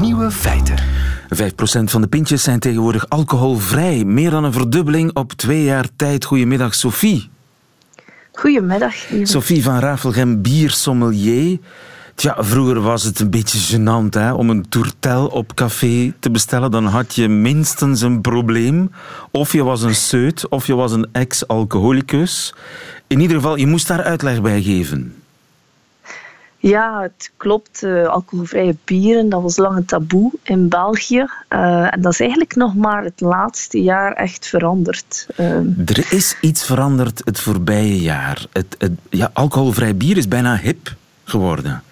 Nieuwe 0.01 0.31
feiten. 0.31 0.79
5% 0.79 0.79
van 1.85 2.01
de 2.01 2.07
pintjes 2.07 2.43
zijn 2.43 2.59
tegenwoordig 2.59 3.09
alcoholvrij. 3.09 4.05
Meer 4.05 4.31
dan 4.31 4.45
een 4.45 4.53
verdubbeling 4.53 5.15
op 5.15 5.33
twee 5.33 5.65
jaar 5.65 5.89
tijd. 5.97 6.25
Goedemiddag, 6.25 6.75
Sophie. 6.75 7.29
Goedemiddag. 8.33 8.95
Sophie 9.23 9.63
van 9.63 9.79
Rafelgem, 9.79 10.43
biersommelier. 10.43 11.59
Tja, 12.15 12.37
vroeger 12.39 12.81
was 12.81 13.03
het 13.03 13.21
een 13.21 13.31
beetje 13.31 13.77
gênant 13.77 14.15
hè, 14.15 14.33
om 14.33 14.51
een 14.51 14.69
tourtel 14.69 15.27
op 15.27 15.55
café 15.55 16.13
te 16.19 16.31
bestellen. 16.31 16.71
Dan 16.71 16.87
had 16.87 17.15
je 17.15 17.29
minstens 17.29 18.01
een 18.01 18.21
probleem. 18.21 18.91
Of 19.31 19.53
je 19.53 19.65
was 19.65 19.83
een 19.83 19.95
seut, 19.95 20.49
of 20.49 20.67
je 20.67 20.75
was 20.75 20.93
een 20.93 21.09
ex-alcoholicus. 21.13 22.55
In 23.07 23.21
ieder 23.21 23.37
geval, 23.37 23.57
je 23.57 23.67
moest 23.67 23.89
daar 23.89 24.03
uitleg 24.03 24.43
bij 24.43 24.63
geven. 24.63 25.15
Ja, 26.69 27.03
het 27.03 27.33
klopt. 27.37 27.83
Uh, 27.83 28.07
alcoholvrije 28.07 28.77
bieren, 28.85 29.29
dat 29.29 29.43
was 29.43 29.57
lang 29.57 29.77
een 29.77 29.85
taboe 29.85 30.33
in 30.43 30.69
België. 30.69 31.27
Uh, 31.49 31.95
en 31.95 32.01
dat 32.01 32.13
is 32.13 32.21
eigenlijk 32.21 32.55
nog 32.55 32.75
maar 32.75 33.05
het 33.05 33.21
laatste 33.21 33.83
jaar 33.83 34.13
echt 34.13 34.47
veranderd. 34.47 35.27
Uh, 35.37 35.57
er 35.87 36.07
is 36.13 36.37
iets 36.41 36.65
veranderd 36.65 37.23
het 37.25 37.41
voorbije 37.41 38.01
jaar. 38.01 38.47
Het, 38.53 38.75
het, 38.79 38.93
ja, 39.11 39.31
alcoholvrij 39.33 39.97
bier 39.97 40.17
is 40.17 40.29
bijna 40.29 40.57
hip 40.57 40.95
geworden. 41.25 41.83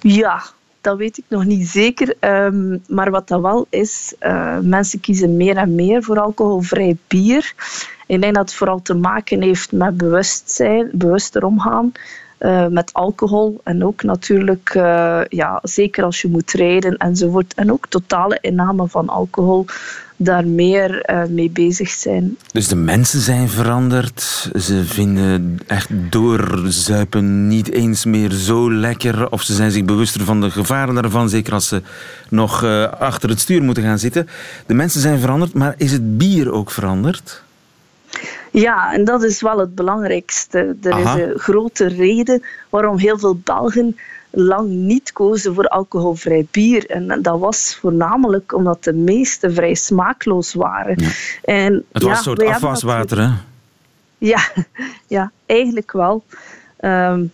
Ja, 0.00 0.42
dat 0.80 0.96
weet 0.96 1.18
ik 1.18 1.24
nog 1.28 1.44
niet 1.44 1.68
zeker. 1.68 2.14
Um, 2.20 2.82
maar 2.88 3.10
wat 3.10 3.28
dat 3.28 3.40
wel 3.40 3.66
is, 3.70 4.14
mensen 4.60 5.00
kiezen 5.00 5.36
meer 5.36 5.56
en 5.56 5.74
meer 5.74 6.02
voor 6.02 6.20
alcoholvrij 6.20 6.96
bier. 7.06 7.54
Ik 8.06 8.20
denk 8.20 8.34
dat 8.34 8.48
het 8.48 8.54
vooral 8.54 8.82
te 8.82 8.94
maken 8.94 9.42
heeft 9.42 9.72
met 9.72 9.96
bewustzijn, 9.96 10.90
bewuster 10.92 11.44
omgaan. 11.44 11.92
Uh, 12.40 12.66
met 12.66 12.92
alcohol 12.92 13.60
en 13.64 13.84
ook 13.84 14.02
natuurlijk, 14.02 14.74
uh, 14.76 15.20
ja, 15.28 15.58
zeker 15.62 16.04
als 16.04 16.22
je 16.22 16.28
moet 16.28 16.52
rijden 16.52 16.96
enzovoort. 16.96 17.54
En 17.54 17.72
ook 17.72 17.86
totale 17.88 18.38
inname 18.40 18.88
van 18.88 19.08
alcohol, 19.08 19.66
daar 20.16 20.46
meer 20.46 21.10
uh, 21.10 21.24
mee 21.24 21.50
bezig 21.50 21.88
zijn. 21.88 22.38
Dus 22.52 22.68
de 22.68 22.76
mensen 22.76 23.20
zijn 23.20 23.48
veranderd. 23.48 24.50
Ze 24.60 24.84
vinden 24.84 25.58
echt 25.66 25.88
doorzuipen 26.10 27.48
niet 27.48 27.70
eens 27.70 28.04
meer 28.04 28.30
zo 28.30 28.72
lekker. 28.72 29.30
Of 29.30 29.42
ze 29.42 29.54
zijn 29.54 29.70
zich 29.70 29.84
bewuster 29.84 30.24
van 30.24 30.40
de 30.40 30.50
gevaren 30.50 30.94
daarvan. 30.94 31.28
Zeker 31.28 31.52
als 31.52 31.68
ze 31.68 31.82
nog 32.28 32.64
achter 32.98 33.28
het 33.28 33.40
stuur 33.40 33.62
moeten 33.62 33.82
gaan 33.82 33.98
zitten. 33.98 34.28
De 34.66 34.74
mensen 34.74 35.00
zijn 35.00 35.18
veranderd, 35.18 35.54
maar 35.54 35.74
is 35.76 35.92
het 35.92 36.18
bier 36.18 36.52
ook 36.52 36.70
veranderd? 36.70 37.44
Ja, 38.60 38.92
en 38.92 39.04
dat 39.04 39.22
is 39.22 39.40
wel 39.40 39.58
het 39.58 39.74
belangrijkste. 39.74 40.76
Er 40.82 40.92
Aha. 40.92 41.16
is 41.16 41.22
een 41.22 41.38
grote 41.38 41.86
reden 41.86 42.42
waarom 42.68 42.98
heel 42.98 43.18
veel 43.18 43.40
Belgen 43.44 43.96
lang 44.30 44.68
niet 44.68 45.12
kozen 45.12 45.54
voor 45.54 45.68
alcoholvrij 45.68 46.46
bier. 46.50 46.90
En 46.90 47.22
dat 47.22 47.38
was 47.38 47.78
voornamelijk 47.80 48.54
omdat 48.54 48.84
de 48.84 48.92
meeste 48.92 49.50
vrij 49.50 49.74
smaakloos 49.74 50.54
waren. 50.54 50.94
Ja. 50.98 51.08
En, 51.42 51.84
het 51.92 52.02
was 52.02 52.16
een 52.16 52.22
soort 52.22 52.42
afwaswater, 52.44 53.18
hè? 53.18 53.30
Ja, 54.18 54.40
ja, 55.16 55.30
eigenlijk 55.46 55.92
wel. 55.92 56.24
Um, 56.80 57.32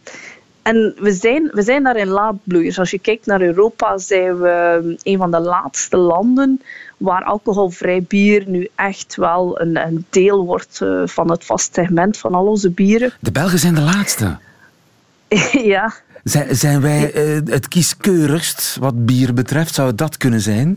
en 0.63 0.95
we 0.99 1.13
zijn, 1.13 1.51
we 1.53 1.63
zijn 1.63 1.83
daarin 1.83 2.09
laadbloeiers. 2.09 2.79
Als 2.79 2.91
je 2.91 2.99
kijkt 2.99 3.27
naar 3.27 3.41
Europa, 3.41 3.99
zijn 3.99 4.41
we 4.41 4.97
een 5.03 5.19
van 5.19 5.31
de 5.31 5.41
laatste 5.41 5.97
landen 5.97 6.63
waar 7.03 7.25
alcoholvrij 7.25 8.03
bier 8.03 8.45
nu 8.47 8.69
echt 8.75 9.17
wel 9.17 9.61
een, 9.61 9.87
een 9.87 10.07
deel 10.11 10.45
wordt 10.45 10.81
uh, 10.83 11.03
van 11.07 11.31
het 11.31 11.45
vast 11.45 11.75
segment 11.75 12.19
van 12.19 12.35
al 12.35 12.47
onze 12.47 12.71
bieren. 12.71 13.13
De 13.21 13.33
Belgen 13.33 13.59
zijn 13.59 13.75
de 13.75 13.81
laatste. 13.81 14.39
ja. 15.75 15.95
Zijn, 16.25 16.57
zijn 16.57 16.81
wij 16.81 17.15
uh, 17.15 17.41
het 17.45 17.69
kieskeurigst 17.69 18.77
wat 18.81 19.07
bier 19.07 19.35
betreft? 19.35 19.75
Zou 19.75 19.89
het 19.89 19.99
dat 19.99 20.17
kunnen 20.17 20.41
zijn? 20.41 20.77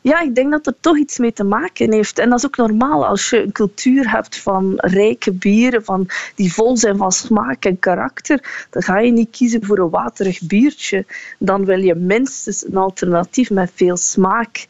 Ja, 0.00 0.20
ik 0.20 0.34
denk 0.34 0.50
dat 0.50 0.66
het 0.66 0.76
toch 0.80 0.96
iets 0.96 1.18
mee 1.18 1.32
te 1.32 1.44
maken 1.44 1.92
heeft. 1.92 2.18
En 2.18 2.28
dat 2.28 2.38
is 2.38 2.46
ook 2.46 2.56
normaal 2.56 3.06
als 3.06 3.30
je 3.30 3.42
een 3.42 3.52
cultuur 3.52 4.10
hebt 4.10 4.36
van 4.36 4.72
rijke 4.76 5.32
bieren, 5.32 5.84
van, 5.84 6.08
die 6.34 6.52
vol 6.52 6.76
zijn 6.76 6.96
van 6.96 7.12
smaak 7.12 7.64
en 7.64 7.78
karakter. 7.78 8.66
Dan 8.70 8.82
ga 8.82 8.98
je 8.98 9.12
niet 9.12 9.30
kiezen 9.30 9.64
voor 9.64 9.78
een 9.78 9.90
waterig 9.90 10.40
biertje. 10.40 11.04
Dan 11.38 11.64
wil 11.64 11.78
je 11.78 11.94
minstens 11.94 12.66
een 12.66 12.76
alternatief 12.76 13.50
met 13.50 13.70
veel 13.74 13.96
smaak. 13.96 14.66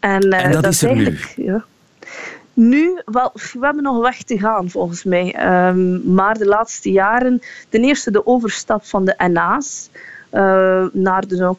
En, 0.00 0.20
en 0.20 0.52
dat, 0.52 0.62
dat, 0.62 0.72
is 0.72 0.82
er 0.82 0.88
eigenlijk, 0.88 1.34
nu? 1.36 1.44
Ja. 1.44 1.64
Nu, 2.54 3.00
wel, 3.04 3.30
we 3.34 3.58
hebben 3.60 3.82
nog 3.82 4.00
weg 4.00 4.22
te 4.22 4.38
gaan 4.38 4.70
volgens 4.70 5.04
mij. 5.04 5.56
Um, 5.68 6.14
maar 6.14 6.38
de 6.38 6.46
laatste 6.46 6.90
jaren, 6.90 7.42
ten 7.68 7.84
eerste 7.84 8.10
de 8.10 8.26
overstap 8.26 8.84
van 8.84 9.04
de 9.04 9.14
NA's. 9.30 9.90
Uh, 10.32 10.84
naar 10.92 11.26
de 11.26 11.56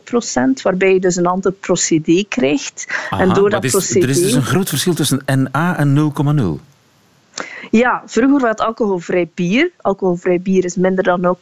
0,0 0.00 0.04
procent, 0.04 0.62
waarbij 0.62 0.92
je 0.92 1.00
dus 1.00 1.16
een 1.16 1.26
ander 1.26 1.52
procedé 1.52 2.24
krijgt. 2.28 2.86
Aha, 3.10 3.22
en 3.22 3.34
door 3.34 3.50
dat 3.50 3.64
is, 3.64 3.70
procedé... 3.70 4.04
Er 4.04 4.10
is 4.10 4.20
dus 4.20 4.32
een 4.32 4.42
groot 4.42 4.68
verschil 4.68 4.94
tussen 4.94 5.22
NA 5.52 5.76
en 5.78 6.12
0,0. 6.58 6.74
Ja, 7.70 8.02
vroeger 8.06 8.40
was 8.40 8.56
alcoholvrij 8.56 9.28
bier. 9.34 9.70
Alcoholvrij 9.80 10.40
bier 10.40 10.64
is 10.64 10.76
minder 10.76 11.04
dan 11.04 11.36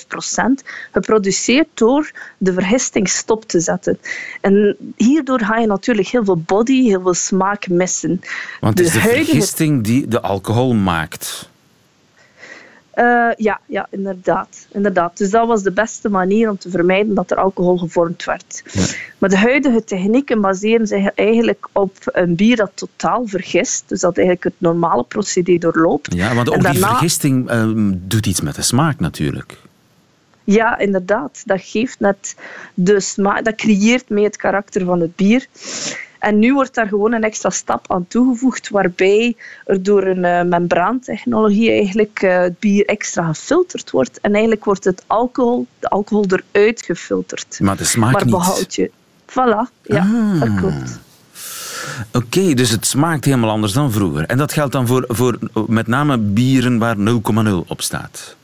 0,5 0.00 0.06
procent. 0.08 0.62
Geproduceerd 0.92 1.68
door 1.74 2.10
de 2.38 2.52
vergisting 2.52 3.08
stop 3.08 3.44
te 3.44 3.60
zetten. 3.60 3.98
En 4.40 4.76
hierdoor 4.96 5.40
ga 5.40 5.58
je 5.58 5.66
natuurlijk 5.66 6.08
heel 6.08 6.24
veel 6.24 6.42
body, 6.46 6.82
heel 6.82 7.02
veel 7.02 7.14
smaak 7.14 7.68
missen. 7.68 8.20
Want 8.60 8.78
het 8.78 8.86
is 8.86 8.92
de, 8.92 8.98
de 8.98 9.04
huidige... 9.04 9.30
vergisting 9.30 9.84
die 9.84 10.08
de 10.08 10.20
alcohol 10.20 10.74
maakt. 10.74 11.49
Uh, 12.94 13.30
ja, 13.36 13.60
ja 13.66 13.86
inderdaad, 13.90 14.66
inderdaad. 14.72 15.16
Dus 15.16 15.30
dat 15.30 15.46
was 15.46 15.62
de 15.62 15.72
beste 15.72 16.08
manier 16.08 16.50
om 16.50 16.58
te 16.58 16.70
vermijden 16.70 17.14
dat 17.14 17.30
er 17.30 17.36
alcohol 17.36 17.78
gevormd 17.78 18.24
werd. 18.24 18.62
Ja. 18.72 18.84
Maar 19.18 19.28
de 19.28 19.36
huidige 19.36 19.84
technieken 19.84 20.40
baseren 20.40 20.86
zich 20.86 21.14
eigenlijk 21.14 21.68
op 21.72 21.96
een 22.04 22.36
bier 22.36 22.56
dat 22.56 22.70
totaal 22.74 23.26
vergist. 23.26 23.84
Dus 23.86 24.00
dat 24.00 24.16
eigenlijk 24.16 24.44
het 24.44 24.54
normale 24.58 25.04
procedé 25.04 25.58
doorloopt. 25.58 26.14
Ja, 26.14 26.34
want 26.34 26.48
ook 26.48 26.54
en 26.54 26.62
daarna... 26.62 26.78
die 26.78 26.88
vergisting 26.88 27.50
uh, 27.50 27.92
doet 27.94 28.26
iets 28.26 28.40
met 28.40 28.54
de 28.54 28.62
smaak 28.62 29.00
natuurlijk. 29.00 29.56
Ja, 30.44 30.78
inderdaad. 30.78 31.42
Dat 31.44 31.60
geeft 31.62 32.00
net 32.00 32.36
de 32.74 33.00
smaak, 33.00 33.44
dat 33.44 33.54
creëert 33.54 34.08
mee 34.08 34.24
het 34.24 34.36
karakter 34.36 34.84
van 34.84 35.00
het 35.00 35.16
bier. 35.16 35.46
En 36.20 36.38
nu 36.38 36.54
wordt 36.54 36.74
daar 36.74 36.86
gewoon 36.86 37.12
een 37.12 37.22
extra 37.22 37.50
stap 37.50 37.92
aan 37.92 38.06
toegevoegd, 38.08 38.68
waarbij 38.68 39.36
er 39.64 39.82
door 39.82 40.02
een 40.02 40.24
uh, 40.24 40.42
membraantechnologie 40.42 41.70
eigenlijk 41.70 42.22
uh, 42.22 42.38
het 42.38 42.58
bier 42.58 42.86
extra 42.86 43.26
gefilterd 43.26 43.90
wordt. 43.90 44.20
En 44.20 44.32
eigenlijk 44.32 44.64
wordt 44.64 44.84
het 44.84 45.02
alcohol, 45.06 45.66
de 45.78 45.88
alcohol 45.88 46.26
eruit 46.28 46.82
gefilterd. 46.82 47.58
Maar 47.60 47.76
de 47.76 47.84
smaak 47.84 48.12
maar 48.12 48.24
behoud 48.24 48.74
je. 48.74 48.90
Voilà, 49.30 49.82
ja, 49.82 49.98
ah. 49.98 50.40
dat 50.40 50.54
klopt. 50.54 51.00
Oké, 52.12 52.26
okay, 52.26 52.54
dus 52.54 52.70
het 52.70 52.86
smaakt 52.86 53.24
helemaal 53.24 53.50
anders 53.50 53.72
dan 53.72 53.92
vroeger. 53.92 54.24
En 54.26 54.38
dat 54.38 54.52
geldt 54.52 54.72
dan 54.72 54.86
voor, 54.86 55.04
voor 55.08 55.38
met 55.66 55.86
name 55.86 56.18
bieren 56.18 56.78
waar 56.78 56.96
0,0 56.96 57.02
op 57.66 57.82
staat? 57.82 58.36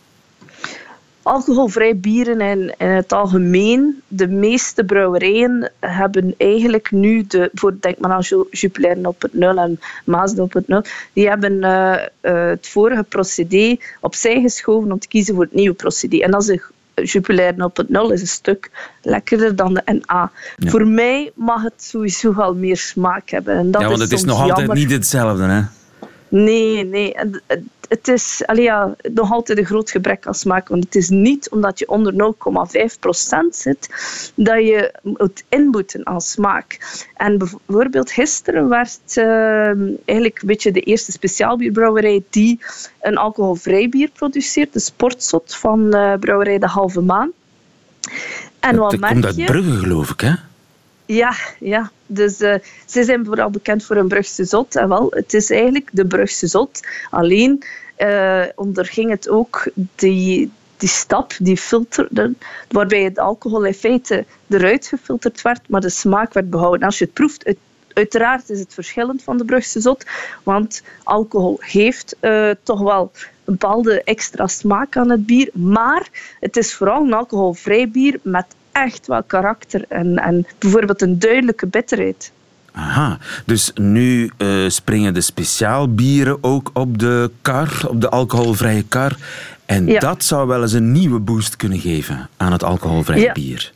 Alcoholvrij 1.26 1.96
bieren 1.96 2.40
in, 2.40 2.74
in 2.78 2.88
het 2.88 3.12
algemeen, 3.12 4.02
de 4.08 4.28
meeste 4.28 4.84
brouwerijen 4.84 5.72
hebben 5.80 6.34
eigenlijk 6.38 6.90
nu, 6.90 7.24
de, 7.26 7.50
voor, 7.54 7.76
denk 7.80 7.98
maar 7.98 8.10
aan 8.10 8.46
Jupiler 8.50 8.96
0.0 8.96 9.38
en 9.38 9.80
Maas 10.04 10.34
0.0, 10.34 10.42
die 11.12 11.28
hebben 11.28 11.52
uh, 11.52 11.94
uh, 12.22 12.48
het 12.48 12.68
vorige 12.68 13.02
procedé 13.02 13.76
opzij 14.00 14.40
geschoven 14.40 14.92
om 14.92 14.98
te 14.98 15.08
kiezen 15.08 15.34
voor 15.34 15.44
het 15.44 15.54
nieuwe 15.54 15.74
procedé. 15.74 16.18
En 16.18 16.30
dat 16.30 16.42
is 16.42 16.48
een 16.48 16.62
Jupiler 17.04 17.54
0.0 17.54 18.12
is 18.12 18.20
een 18.20 18.26
stuk 18.26 18.70
lekkerder 19.02 19.56
dan 19.56 19.74
de 19.74 20.00
NA. 20.06 20.30
Voor 20.56 20.86
mij 20.86 21.30
mag 21.34 21.62
het 21.62 21.82
sowieso 21.82 22.34
wel 22.34 22.54
meer 22.54 22.76
smaak 22.76 23.30
hebben. 23.30 23.56
En 23.56 23.70
dat 23.70 23.80
ja, 23.80 23.88
want 23.88 24.00
het 24.00 24.12
is, 24.12 24.24
nog 24.24 24.40
altijd 24.40 24.72
niet 24.72 24.90
hetzelfde, 24.90 25.44
hè? 25.44 25.62
Nee, 26.44 26.84
nee 26.84 27.14
het 27.88 28.08
is 28.08 28.42
allee, 28.46 28.62
ja, 28.62 28.94
nog 29.12 29.32
altijd 29.32 29.58
een 29.58 29.64
groot 29.64 29.90
gebrek 29.90 30.26
aan 30.26 30.34
smaak. 30.34 30.68
Want 30.68 30.84
het 30.84 30.94
is 30.94 31.08
niet 31.08 31.50
omdat 31.50 31.78
je 31.78 31.88
onder 31.88 32.12
0,5% 32.12 33.48
zit 33.50 33.88
dat 34.34 34.58
je 34.58 34.94
moet 35.02 35.44
inboeten 35.48 36.06
aan 36.06 36.20
smaak. 36.20 36.78
En 37.16 37.38
bijvoorbeeld 37.38 38.10
gisteren 38.10 38.68
werd 38.68 39.16
uh, 39.16 39.24
eigenlijk 40.04 40.40
een 40.40 40.46
beetje 40.46 40.72
de 40.72 40.80
eerste 40.80 41.12
speciaalbierbrouwerij 41.12 42.22
die 42.30 42.60
een 43.00 43.16
alcoholvrij 43.16 43.88
bier 43.88 44.10
produceert. 44.12 44.72
De 44.72 44.80
Sportzot 44.80 45.56
van 45.56 45.96
uh, 45.96 46.14
brouwerij 46.20 46.58
De 46.58 46.66
Halve 46.66 47.00
Maan. 47.00 47.30
En 48.60 48.76
wat 48.76 48.90
dat 48.90 49.10
komt 49.10 49.24
uit 49.24 49.44
Brugge, 49.44 49.76
geloof 49.76 50.10
ik, 50.10 50.20
hè? 50.20 50.32
Ja, 51.06 51.34
ja. 51.60 51.90
Dus 52.06 52.40
uh, 52.40 52.54
ze 52.86 53.04
zijn 53.04 53.24
vooral 53.24 53.50
bekend 53.50 53.84
voor 53.84 53.96
een 53.96 54.08
Brugse 54.08 54.44
zot. 54.44 54.76
En 54.76 54.88
wel, 54.88 55.06
het 55.10 55.34
is 55.34 55.50
eigenlijk 55.50 55.88
de 55.92 56.06
Brugse 56.06 56.46
zot. 56.46 56.80
Alleen 57.10 57.62
uh, 57.98 58.42
onderging 58.54 59.10
het 59.10 59.28
ook 59.28 59.68
die, 59.94 60.50
die 60.76 60.88
stap, 60.88 61.32
die 61.38 61.56
filter, 61.56 62.32
waarbij 62.68 63.02
het 63.02 63.18
alcohol 63.18 63.64
in 63.64 63.74
feite 63.74 64.24
eruit 64.48 64.86
gefilterd 64.86 65.42
werd, 65.42 65.68
maar 65.68 65.80
de 65.80 65.88
smaak 65.88 66.32
werd 66.32 66.50
behouden. 66.50 66.86
Als 66.86 66.98
je 66.98 67.04
het 67.04 67.14
proeft, 67.14 67.54
uiteraard 67.92 68.50
is 68.50 68.58
het 68.58 68.74
verschillend 68.74 69.22
van 69.22 69.38
de 69.38 69.44
Brugse 69.44 69.80
zot, 69.80 70.06
want 70.42 70.82
alcohol 71.02 71.56
heeft 71.60 72.16
toch 72.62 72.80
wel 72.80 73.10
een 73.44 73.54
bepaalde 73.58 74.02
extra 74.02 74.46
smaak 74.46 74.96
aan 74.96 75.10
het 75.10 75.26
bier, 75.26 75.50
maar 75.52 76.08
het 76.40 76.56
is 76.56 76.74
vooral 76.74 77.04
een 77.04 77.12
alcoholvrij 77.12 77.90
bier 77.90 78.18
met 78.22 78.46
echt 78.84 79.06
wel 79.06 79.22
karakter 79.22 79.84
en, 79.88 80.16
en 80.16 80.46
bijvoorbeeld 80.58 81.02
een 81.02 81.18
duidelijke 81.18 81.66
bitterheid. 81.66 82.32
Aha, 82.72 83.18
dus 83.44 83.70
nu 83.74 84.30
uh, 84.38 84.68
springen 84.68 85.14
de 85.14 85.20
speciaalbieren 85.20 86.38
ook 86.40 86.70
op 86.72 86.98
de 86.98 87.30
kar, 87.42 87.84
op 87.88 88.00
de 88.00 88.08
alcoholvrije 88.08 88.84
kar. 88.88 89.16
En 89.66 89.86
dat 89.98 90.24
zou 90.24 90.48
wel 90.48 90.62
eens 90.62 90.72
een 90.72 90.92
nieuwe 90.92 91.18
boost 91.18 91.56
kunnen 91.56 91.78
geven 91.78 92.28
aan 92.36 92.52
het 92.52 92.64
alcoholvrije 92.64 93.20
ja. 93.20 93.32
bier. 93.32 93.72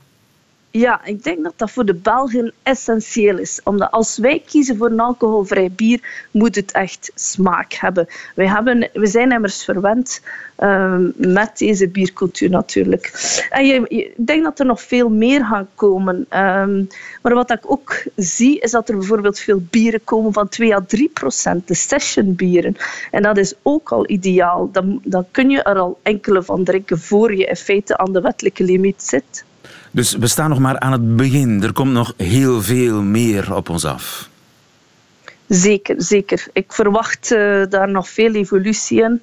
Ja, 0.72 1.04
ik 1.04 1.22
denk 1.22 1.44
dat 1.44 1.52
dat 1.56 1.70
voor 1.70 1.84
de 1.84 1.94
Belgen 1.94 2.52
essentieel 2.62 3.38
is. 3.38 3.60
Omdat 3.64 3.90
als 3.90 4.18
wij 4.18 4.42
kiezen 4.46 4.76
voor 4.76 4.90
een 4.90 5.00
alcoholvrij 5.00 5.70
bier, 5.70 6.26
moet 6.30 6.54
het 6.54 6.72
echt 6.72 7.10
smaak 7.14 7.72
hebben. 7.72 8.06
Wij 8.34 8.46
hebben, 8.46 8.90
we 8.92 9.06
zijn 9.06 9.32
immers 9.32 9.64
verwend 9.64 10.22
uh, 10.58 10.96
met 11.16 11.58
deze 11.58 11.88
biercultuur 11.88 12.50
natuurlijk. 12.50 13.12
En 13.50 13.66
je, 13.66 13.88
ik 13.88 14.26
denk 14.26 14.44
dat 14.44 14.58
er 14.58 14.66
nog 14.66 14.82
veel 14.82 15.08
meer 15.08 15.44
gaan 15.44 15.68
komen. 15.74 16.16
Um, 16.16 16.88
maar 17.22 17.34
wat 17.34 17.50
ik 17.50 17.70
ook 17.70 18.02
zie, 18.16 18.60
is 18.60 18.70
dat 18.70 18.88
er 18.88 18.96
bijvoorbeeld 18.96 19.38
veel 19.38 19.62
bieren 19.70 20.04
komen 20.04 20.32
van 20.32 20.48
2 20.48 20.74
à 20.74 20.84
3 20.86 21.08
procent, 21.08 21.68
de 21.68 21.74
sessionbieren. 21.74 22.76
En 23.10 23.22
dat 23.22 23.36
is 23.36 23.54
ook 23.62 23.92
al 23.92 24.08
ideaal. 24.10 24.70
Dan, 24.72 25.00
dan 25.04 25.26
kun 25.30 25.50
je 25.50 25.62
er 25.62 25.78
al 25.78 25.98
enkele 26.02 26.42
van 26.42 26.64
drinken 26.64 26.98
voor 26.98 27.34
je 27.34 27.44
in 27.44 27.56
feite 27.56 27.96
aan 27.96 28.12
de 28.12 28.20
wettelijke 28.20 28.64
limiet 28.64 29.02
zit. 29.02 29.44
Dus 29.90 30.16
we 30.16 30.26
staan 30.26 30.48
nog 30.48 30.58
maar 30.58 30.78
aan 30.78 30.92
het 30.92 31.16
begin. 31.16 31.62
Er 31.62 31.72
komt 31.72 31.92
nog 31.92 32.12
heel 32.16 32.62
veel 32.62 33.02
meer 33.02 33.54
op 33.54 33.68
ons 33.68 33.84
af. 33.84 34.28
Zeker, 35.48 35.94
zeker. 35.98 36.46
Ik 36.52 36.72
verwacht 36.72 37.30
uh, 37.30 37.62
daar 37.68 37.90
nog 37.90 38.08
veel 38.08 38.34
evolutie 38.34 39.02
in. 39.02 39.20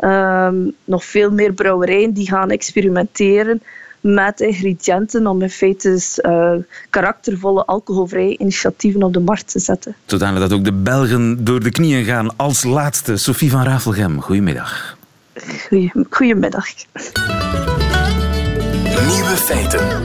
Uh, 0.00 0.48
nog 0.84 1.04
veel 1.04 1.30
meer 1.30 1.52
brouwerijen 1.52 2.12
die 2.12 2.28
gaan 2.28 2.50
experimenteren 2.50 3.62
met 4.00 4.40
ingrediënten 4.40 5.26
om 5.26 5.42
in 5.42 5.50
feite 5.50 6.00
uh, 6.22 6.52
karaktervolle 6.90 7.64
alcoholvrije 7.64 8.38
initiatieven 8.38 9.02
op 9.02 9.12
de 9.12 9.20
markt 9.20 9.50
te 9.50 9.58
zetten. 9.58 9.96
Zodanig 10.06 10.40
dat 10.40 10.52
ook 10.52 10.64
de 10.64 10.72
Belgen 10.72 11.44
door 11.44 11.60
de 11.60 11.70
knieën 11.70 12.04
gaan. 12.04 12.36
Als 12.36 12.64
laatste, 12.64 13.16
Sophie 13.16 13.50
van 13.50 13.62
Rafelgem. 13.62 14.20
Goedemiddag. 14.20 14.96
Goedemiddag. 16.10 16.66
Nieuwe 19.04 19.36
feiten. 19.36 20.04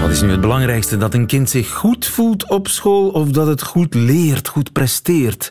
Wat 0.00 0.10
is 0.10 0.20
nu 0.20 0.30
het 0.30 0.40
belangrijkste? 0.40 0.96
Dat 0.96 1.14
een 1.14 1.26
kind 1.26 1.50
zich 1.50 1.70
goed 1.70 2.06
voelt 2.06 2.48
op 2.48 2.68
school 2.68 3.08
of 3.08 3.28
dat 3.28 3.46
het 3.46 3.62
goed 3.62 3.94
leert, 3.94 4.48
goed 4.48 4.72
presteert? 4.72 5.50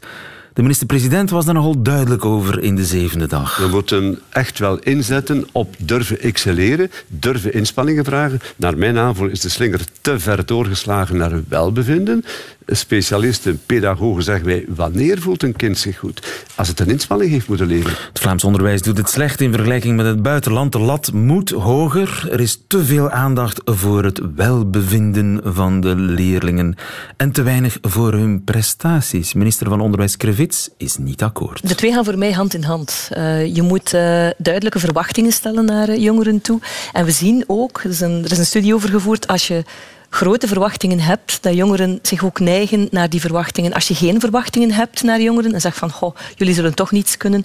De 0.54 0.62
minister-president 0.62 1.30
was 1.30 1.46
daar 1.46 1.54
nogal 1.54 1.82
duidelijk 1.82 2.26
over 2.26 2.64
in 2.64 2.76
de 2.76 2.86
zevende 2.86 3.28
dag. 3.28 3.58
We 3.58 3.68
moeten 3.68 4.20
echt 4.30 4.60
wel 4.60 4.80
inzetten 4.80 5.48
op 5.52 5.76
durven 5.80 6.20
excelleren, 6.20 6.92
durven 7.08 7.54
inspanningen 7.54 8.06
vragen. 8.06 8.40
Naar 8.56 8.78
mijn 8.78 8.98
aanvoel 8.98 9.28
is 9.28 9.40
de 9.40 9.50
slinger 9.50 9.82
te 10.02 10.20
ver 10.20 10.46
doorgeslagen 10.46 11.18
naar 11.18 11.42
welbevinden 11.48 12.24
specialisten, 12.76 13.62
pedagogen 13.66 14.24
zeggen 14.24 14.46
wij, 14.46 14.66
wanneer 14.68 15.22
voelt 15.22 15.44
een 15.44 15.56
kind 15.56 15.78
zich 15.78 15.98
goed? 15.98 16.46
Als 16.56 16.68
het 16.68 16.80
een 16.80 16.90
inspanning 16.90 17.32
heeft 17.32 17.48
moeten 17.48 17.68
leveren. 17.68 17.98
Het 18.08 18.20
Vlaams 18.20 18.44
onderwijs 18.44 18.82
doet 18.82 18.98
het 18.98 19.10
slecht 19.10 19.42
in 19.42 19.52
vergelijking 19.52 19.96
met 19.96 20.06
het 20.06 20.22
buitenland. 20.22 20.72
De 20.72 20.80
lat 20.80 21.12
moet 21.14 21.50
hoger. 21.50 22.28
Er 22.32 22.40
is 22.40 22.64
te 22.68 22.86
veel 22.86 23.10
aandacht 23.10 23.62
voor 23.66 24.04
het 24.04 24.22
welbevinden 24.36 25.42
van 25.44 25.82
de 25.82 25.96
leerlingen 25.96 26.76
en 27.18 27.32
te 27.32 27.42
weinig 27.42 27.78
voor 27.82 28.14
hun 28.14 28.44
prestaties. 28.44 29.34
Minister 29.34 29.70
van 29.70 29.82
Onderwijs 29.82 30.18
Is 30.77 30.97
niet 30.97 31.23
akkoord. 31.23 31.67
De 31.67 31.75
twee 31.75 31.91
gaan 31.91 32.06
voor 32.06 32.17
mij 32.17 32.32
hand 32.32 32.54
in 32.54 32.63
hand. 32.63 33.10
Uh, 33.17 33.56
je 33.56 33.62
moet 33.62 33.93
uh, 33.93 34.30
duidelijke 34.38 34.80
verwachtingen 34.80 35.32
stellen 35.32 35.65
naar 35.65 35.89
uh, 35.89 35.97
jongeren 35.97 36.41
toe. 36.41 36.60
En 36.93 37.06
we 37.06 37.12
zien 37.12 37.43
ook, 37.47 37.82
er 37.84 37.89
is 37.89 37.99
een, 37.99 38.23
er 38.23 38.32
is 38.32 38.38
een 38.38 38.45
studie 38.45 38.73
over 38.73 38.89
gevoerd, 38.89 39.27
als 39.27 39.47
je 39.47 39.63
grote 40.13 40.47
verwachtingen 40.47 41.00
hebt, 41.00 41.43
dat 41.43 41.54
jongeren 41.54 42.00
zich 42.02 42.24
ook 42.24 42.39
neigen 42.39 42.88
naar 42.91 43.10
die 43.10 43.19
verwachtingen. 43.19 43.74
Als 43.74 43.88
je 43.88 43.95
geen 43.95 44.19
verwachtingen 44.19 44.71
hebt 44.71 45.04
naar 45.04 45.21
jongeren 45.21 45.54
en 45.54 45.62
zegt 45.62 45.78
van 45.78 45.91
goh, 45.91 46.15
jullie 46.36 46.54
zullen 46.54 46.76
toch 46.76 46.91
niets 46.91 47.17
kunnen, 47.17 47.41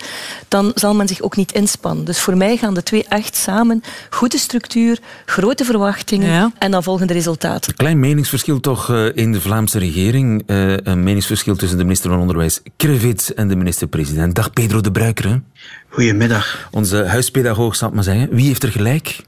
dan 0.48 0.72
zal 0.74 0.94
men 0.94 1.08
zich 1.08 1.20
ook 1.20 1.36
niet 1.36 1.52
inspannen. 1.52 2.04
Dus 2.04 2.20
voor 2.20 2.36
mij 2.36 2.56
gaan 2.56 2.74
de 2.74 2.82
twee 2.82 3.04
echt 3.08 3.36
samen. 3.36 3.82
Goede 4.10 4.38
structuur, 4.38 4.98
grote 5.24 5.64
verwachtingen 5.64 6.52
en 6.58 6.70
dan 6.70 6.82
volgende 6.82 7.12
resultaten. 7.12 7.70
Een 7.70 7.76
klein 7.76 8.00
meningsverschil 8.00 8.60
toch 8.60 8.90
eh, 8.90 9.16
in 9.16 9.32
de 9.32 9.40
Vlaamse 9.40 9.78
regering. 9.78 10.42
Eh, 10.46 10.76
een 10.76 11.02
meningsverschil 11.02 11.56
tussen 11.56 11.78
de 11.78 11.84
minister 11.84 12.10
van 12.10 12.20
Onderwijs 12.20 12.60
Krevits 12.76 13.34
en 13.34 13.48
de 13.48 13.56
minister-president. 13.56 14.34
Dag 14.34 14.52
Pedro 14.52 14.80
de 14.80 14.90
Bruiker. 14.90 15.42
Goedemiddag. 15.88 16.68
Onze 16.70 17.04
huispedagoog, 17.04 17.76
zal 17.76 17.88
ik 17.88 17.94
maar 17.94 18.04
zeggen. 18.04 18.28
Wie 18.30 18.46
heeft 18.46 18.62
er 18.62 18.70
gelijk? 18.70 19.20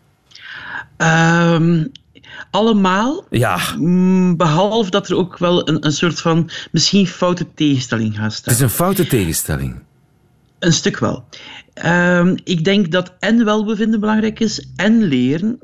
Um, 0.96 1.92
allemaal. 2.50 3.24
Ja. 3.30 3.58
Mm, 3.78 4.36
behalve 4.36 4.90
dat 4.90 5.08
er 5.08 5.16
ook 5.16 5.38
wel 5.38 5.68
een, 5.68 5.86
een 5.86 5.92
soort 5.92 6.20
van 6.20 6.50
misschien 6.72 7.06
foute 7.06 7.46
tegenstelling 7.54 8.16
gaat 8.16 8.32
staan. 8.32 8.52
Het 8.52 8.62
is 8.62 8.68
een 8.68 8.76
foute 8.76 9.06
tegenstelling. 9.06 9.82
Een 10.58 10.72
stuk 10.72 10.98
wel. 10.98 11.24
Um, 11.86 12.34
ik 12.44 12.64
denk 12.64 12.92
dat 12.92 13.12
en 13.18 13.44
welbevinden 13.44 14.00
belangrijk 14.00 14.40
is 14.40 14.66
en 14.76 15.02
leren. 15.02 15.58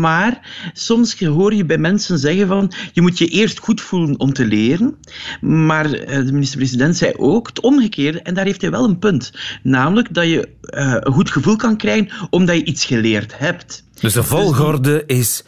Maar 0.00 0.70
soms 0.72 1.18
hoor 1.18 1.54
je 1.54 1.64
bij 1.64 1.78
mensen 1.78 2.18
zeggen 2.18 2.46
van 2.46 2.72
je 2.92 3.00
moet 3.00 3.18
je 3.18 3.26
eerst 3.26 3.58
goed 3.58 3.80
voelen 3.80 4.20
om 4.20 4.32
te 4.32 4.46
leren. 4.46 4.96
Maar 5.40 5.92
eh, 5.92 6.16
de 6.16 6.32
minister-president 6.32 6.96
zei 6.96 7.12
ook 7.16 7.46
het 7.46 7.60
omgekeerde 7.60 8.22
en 8.22 8.34
daar 8.34 8.44
heeft 8.44 8.60
hij 8.60 8.70
wel 8.70 8.84
een 8.84 8.98
punt. 8.98 9.32
Namelijk 9.62 10.14
dat 10.14 10.24
je 10.24 10.48
uh, 10.62 10.94
een 11.00 11.12
goed 11.12 11.30
gevoel 11.30 11.56
kan 11.56 11.76
krijgen 11.76 12.28
omdat 12.30 12.56
je 12.56 12.64
iets 12.64 12.84
geleerd 12.84 13.38
hebt. 13.38 13.84
Dus 14.00 14.12
de 14.12 14.22
volgorde 14.22 15.02
is 15.06 15.44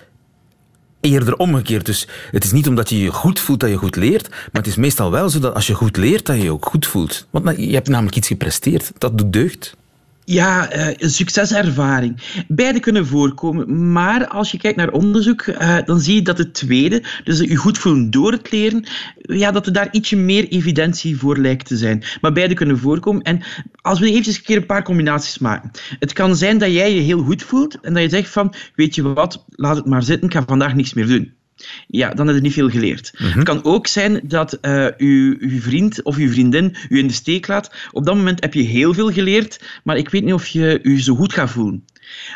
eerder 1.00 1.36
omgekeerd. 1.36 1.86
Dus 1.86 2.08
het 2.30 2.44
is 2.44 2.52
niet 2.52 2.68
omdat 2.68 2.88
je 2.88 2.98
je 2.98 3.12
goed 3.12 3.40
voelt 3.40 3.60
dat 3.60 3.70
je 3.70 3.76
goed 3.76 3.96
leert, 3.96 4.28
maar 4.28 4.62
het 4.62 4.66
is 4.66 4.76
meestal 4.76 5.10
wel 5.10 5.28
zo 5.28 5.38
dat 5.38 5.54
als 5.54 5.66
je 5.66 5.74
goed 5.74 5.96
leert, 5.96 6.26
dat 6.26 6.36
je 6.36 6.42
je 6.42 6.52
ook 6.52 6.66
goed 6.66 6.86
voelt. 6.86 7.26
Want 7.30 7.56
je 7.56 7.74
hebt 7.74 7.88
namelijk 7.88 8.16
iets 8.16 8.28
gepresteerd. 8.28 8.92
Dat 8.98 9.18
doet 9.18 9.32
deugd. 9.32 9.76
Ja, 10.24 10.76
uh, 10.76 10.88
een 10.96 11.10
succeservaring. 11.10 12.42
Beide 12.48 12.80
kunnen 12.80 13.06
voorkomen, 13.06 13.92
maar 13.92 14.28
als 14.28 14.50
je 14.50 14.58
kijkt 14.58 14.76
naar 14.76 14.90
onderzoek, 14.90 15.46
uh, 15.46 15.78
dan 15.84 16.00
zie 16.00 16.14
je 16.14 16.22
dat 16.22 16.38
het 16.38 16.54
tweede, 16.54 17.02
dus 17.24 17.38
je 17.38 17.56
goed 17.56 17.78
voelen 17.78 18.10
door 18.10 18.32
het 18.32 18.50
leren, 18.50 18.84
ja, 19.16 19.50
dat 19.50 19.66
er 19.66 19.72
daar 19.72 19.88
ietsje 19.90 20.16
meer 20.16 20.48
evidentie 20.48 21.18
voor 21.18 21.36
lijkt 21.36 21.66
te 21.66 21.76
zijn. 21.76 22.04
Maar 22.20 22.32
beide 22.32 22.54
kunnen 22.54 22.78
voorkomen. 22.78 23.22
En 23.22 23.42
als 23.80 23.98
we 23.98 24.10
eventjes 24.10 24.36
een 24.36 24.42
keer 24.42 24.56
een 24.56 24.66
paar 24.66 24.82
combinaties 24.82 25.38
maken. 25.38 25.70
Het 25.98 26.12
kan 26.12 26.36
zijn 26.36 26.58
dat 26.58 26.72
jij 26.72 26.94
je 26.94 27.00
heel 27.00 27.22
goed 27.22 27.42
voelt 27.42 27.80
en 27.80 27.94
dat 27.94 28.02
je 28.02 28.08
zegt 28.08 28.30
van, 28.30 28.54
weet 28.74 28.94
je 28.94 29.02
wat, 29.02 29.44
laat 29.48 29.76
het 29.76 29.86
maar 29.86 30.02
zitten, 30.02 30.28
ik 30.28 30.34
ga 30.34 30.44
vandaag 30.46 30.74
niks 30.74 30.94
meer 30.94 31.06
doen 31.06 31.38
ja, 31.86 32.14
dan 32.14 32.26
heb 32.26 32.36
je 32.36 32.42
niet 32.42 32.52
veel 32.52 32.70
geleerd. 32.70 33.12
Mhm. 33.12 33.38
Het 33.38 33.44
kan 33.44 33.64
ook 33.64 33.86
zijn 33.86 34.20
dat 34.22 34.58
uh, 34.62 34.86
uw, 34.96 35.36
uw, 35.38 35.60
vriend 35.60 36.02
of 36.02 36.16
uw 36.16 36.30
vriendin 36.30 36.76
u 36.88 36.98
in 36.98 37.06
de 37.06 37.12
steek 37.12 37.46
laat. 37.46 37.74
Op 37.92 38.06
dat 38.06 38.16
moment 38.16 38.40
heb 38.40 38.54
je 38.54 38.62
heel 38.62 38.94
veel 38.94 39.12
geleerd, 39.12 39.80
maar 39.84 39.96
ik 39.96 40.08
weet 40.08 40.24
niet 40.24 40.34
of 40.34 40.46
je 40.46 40.80
je 40.82 41.02
zo 41.02 41.14
goed 41.14 41.32
gaat 41.32 41.50
voelen. 41.50 41.84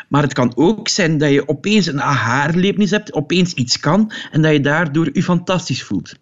Maar 0.07 0.21
het 0.21 0.33
kan 0.33 0.51
ook 0.55 0.87
zijn 0.87 1.17
dat 1.17 1.31
je 1.31 1.47
opeens 1.47 1.85
een 1.85 2.01
aha-erlevenis 2.01 2.91
hebt, 2.91 3.13
opeens 3.13 3.53
iets 3.53 3.79
kan 3.79 4.11
en 4.31 4.41
dat 4.41 4.51
je 4.51 4.59
daardoor 4.59 5.09
je 5.13 5.23
fantastisch 5.23 5.83
voelt. 5.83 6.15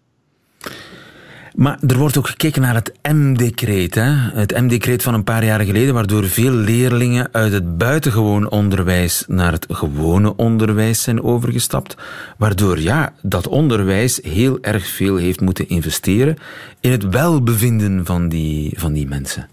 Maar 1.54 1.78
er 1.86 1.98
wordt 1.98 2.18
ook 2.18 2.28
gekeken 2.28 2.62
naar 2.62 2.74
het 2.74 2.92
M-decreet. 3.02 3.94
Het 4.34 4.60
M-decreet 4.60 5.02
van 5.02 5.14
een 5.14 5.24
paar 5.24 5.44
jaar 5.44 5.60
geleden, 5.60 5.94
waardoor 5.94 6.24
veel 6.24 6.52
leerlingen 6.52 7.28
uit 7.32 7.52
het 7.52 7.78
buitengewoon 7.78 8.50
onderwijs 8.50 9.24
naar 9.26 9.52
het 9.52 9.66
gewone 9.68 10.36
onderwijs 10.36 11.02
zijn 11.02 11.22
overgestapt. 11.22 11.96
Waardoor 12.36 12.80
ja, 12.80 13.12
dat 13.22 13.48
onderwijs 13.48 14.20
heel 14.22 14.58
erg 14.60 14.86
veel 14.86 15.16
heeft 15.16 15.40
moeten 15.40 15.68
investeren 15.68 16.36
in 16.80 16.90
het 16.90 17.08
welbevinden 17.08 18.04
van 18.04 18.28
die, 18.28 18.72
van 18.78 18.92
die 18.92 19.06
mensen. 19.06 19.48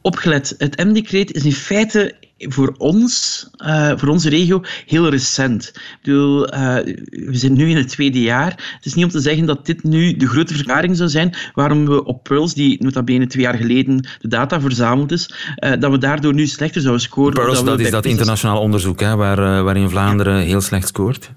Opgelet, 0.00 0.54
het 0.58 0.84
M-decreet 0.84 1.32
is 1.32 1.44
in 1.44 1.52
feite 1.52 2.14
voor 2.48 2.74
ons, 2.78 3.46
uh, 3.66 3.92
voor 3.96 4.08
onze 4.08 4.28
regio, 4.28 4.60
heel 4.86 5.08
recent. 5.08 5.72
Ik 5.74 5.98
bedoel, 6.02 6.54
uh, 6.54 6.74
we 7.10 7.36
zijn 7.36 7.52
nu 7.52 7.70
in 7.70 7.76
het 7.76 7.88
tweede 7.88 8.20
jaar. 8.20 8.50
Het 8.50 8.86
is 8.86 8.94
niet 8.94 9.04
om 9.04 9.10
te 9.10 9.20
zeggen 9.20 9.46
dat 9.46 9.66
dit 9.66 9.82
nu 9.82 10.16
de 10.16 10.26
grote 10.26 10.54
verklaring 10.54 10.96
zou 10.96 11.08
zijn 11.08 11.34
waarom 11.54 11.86
we 11.86 12.04
op 12.04 12.22
Pearls, 12.22 12.54
die 12.54 12.82
nota 12.82 13.02
bene 13.02 13.26
twee 13.26 13.42
jaar 13.42 13.56
geleden 13.56 14.08
de 14.20 14.28
data 14.28 14.60
verzameld 14.60 15.12
is, 15.12 15.34
uh, 15.64 15.70
dat 15.80 15.90
we 15.90 15.98
daardoor 15.98 16.34
nu 16.34 16.46
slechter 16.46 16.80
zouden 16.80 17.02
scoren. 17.02 17.32
Pearls, 17.32 17.56
dat, 17.56 17.66
dat 17.66 17.80
is 17.80 17.90
dat 17.90 18.04
internationaal 18.04 18.60
onderzoek 18.60 19.00
hè, 19.00 19.16
waar, 19.16 19.64
waarin 19.64 19.90
Vlaanderen 19.90 20.40
heel 20.40 20.60
slecht 20.60 20.88
scoort 20.88 21.30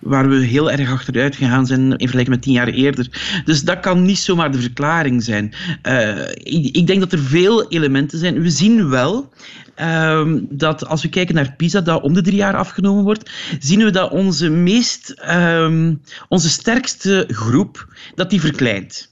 waar 0.00 0.28
we 0.28 0.36
heel 0.36 0.70
erg 0.70 0.90
achteruit 0.90 1.36
gegaan 1.36 1.66
zijn 1.66 1.80
in 1.80 1.98
vergelijking 1.98 2.28
met 2.28 2.42
tien 2.42 2.52
jaar 2.52 2.68
eerder. 2.68 3.42
Dus 3.44 3.62
dat 3.62 3.80
kan 3.80 4.02
niet 4.02 4.18
zomaar 4.18 4.52
de 4.52 4.60
verklaring 4.60 5.22
zijn. 5.22 5.54
Uh, 5.88 6.28
ik, 6.28 6.76
ik, 6.76 6.86
denk 6.86 7.00
dat 7.00 7.12
er 7.12 7.18
veel 7.18 7.68
elementen 7.68 8.18
zijn. 8.18 8.40
We 8.40 8.50
zien 8.50 8.88
wel 8.88 9.32
um, 9.80 10.46
dat 10.50 10.86
als 10.86 11.02
we 11.02 11.08
kijken 11.08 11.34
naar 11.34 11.54
PISA, 11.56 11.80
dat 11.80 12.02
om 12.02 12.14
de 12.14 12.22
drie 12.22 12.36
jaar 12.36 12.56
afgenomen 12.56 13.04
wordt, 13.04 13.30
zien 13.58 13.84
we 13.84 13.90
dat 13.90 14.10
onze 14.10 14.50
meest, 14.50 15.22
um, 15.28 16.00
onze 16.28 16.48
sterkste 16.48 17.24
groep, 17.28 17.94
dat 18.14 18.30
die 18.30 18.40
verkleint. 18.40 19.10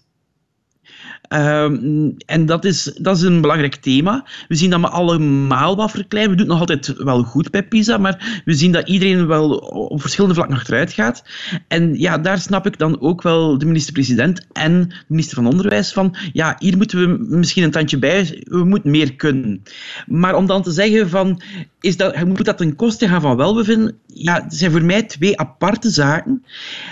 Um, 1.29 2.15
en 2.27 2.47
dat 2.47 2.65
is, 2.65 2.93
dat 3.01 3.17
is 3.17 3.23
een 3.23 3.41
belangrijk 3.41 3.75
thema. 3.75 4.25
We 4.49 4.55
zien 4.55 4.71
dat 4.71 4.81
we 4.81 4.89
allemaal 4.89 5.77
wat 5.77 5.91
verkleinen. 5.91 6.37
We 6.37 6.43
doen 6.43 6.51
het 6.51 6.59
nog 6.59 6.69
altijd 6.69 7.03
wel 7.03 7.23
goed 7.23 7.51
bij 7.51 7.63
PISA, 7.63 7.97
maar 7.99 8.43
we 8.45 8.55
zien 8.55 8.73
dat 8.73 8.89
iedereen 8.89 9.27
wel 9.27 9.51
op 9.57 10.01
verschillende 10.01 10.35
vlakken 10.35 10.57
achteruit 10.57 10.93
gaat. 10.93 11.25
En 11.69 11.99
ja, 11.99 12.19
daar 12.19 12.39
snap 12.39 12.67
ik 12.67 12.79
dan 12.79 13.01
ook 13.01 13.23
wel 13.23 13.59
de 13.59 13.67
minister-president 13.67 14.47
en 14.53 14.89
de 14.89 14.95
minister 15.07 15.37
van 15.37 15.47
Onderwijs 15.47 15.93
van, 15.93 16.17
ja, 16.33 16.57
hier 16.59 16.77
moeten 16.77 16.99
we 17.01 17.37
misschien 17.37 17.63
een 17.63 17.71
tandje 17.71 17.99
bij, 17.99 18.43
we 18.45 18.65
moeten 18.65 18.91
meer 18.91 19.15
kunnen. 19.15 19.63
Maar 20.07 20.35
om 20.35 20.47
dan 20.47 20.63
te 20.63 20.71
zeggen 20.71 21.09
van, 21.09 21.43
is 21.81 21.97
dat, 21.97 22.25
moet 22.25 22.45
dat 22.45 22.59
ten 22.59 22.77
koste 22.77 23.09
gaan 23.09 23.21
van 23.21 23.37
welbevinden? 23.37 23.97
Ja, 24.07 24.45
zijn 24.49 24.71
voor 24.71 24.85
mij 24.85 25.03
twee 25.03 25.39
aparte 25.39 25.91
zaken 25.91 26.45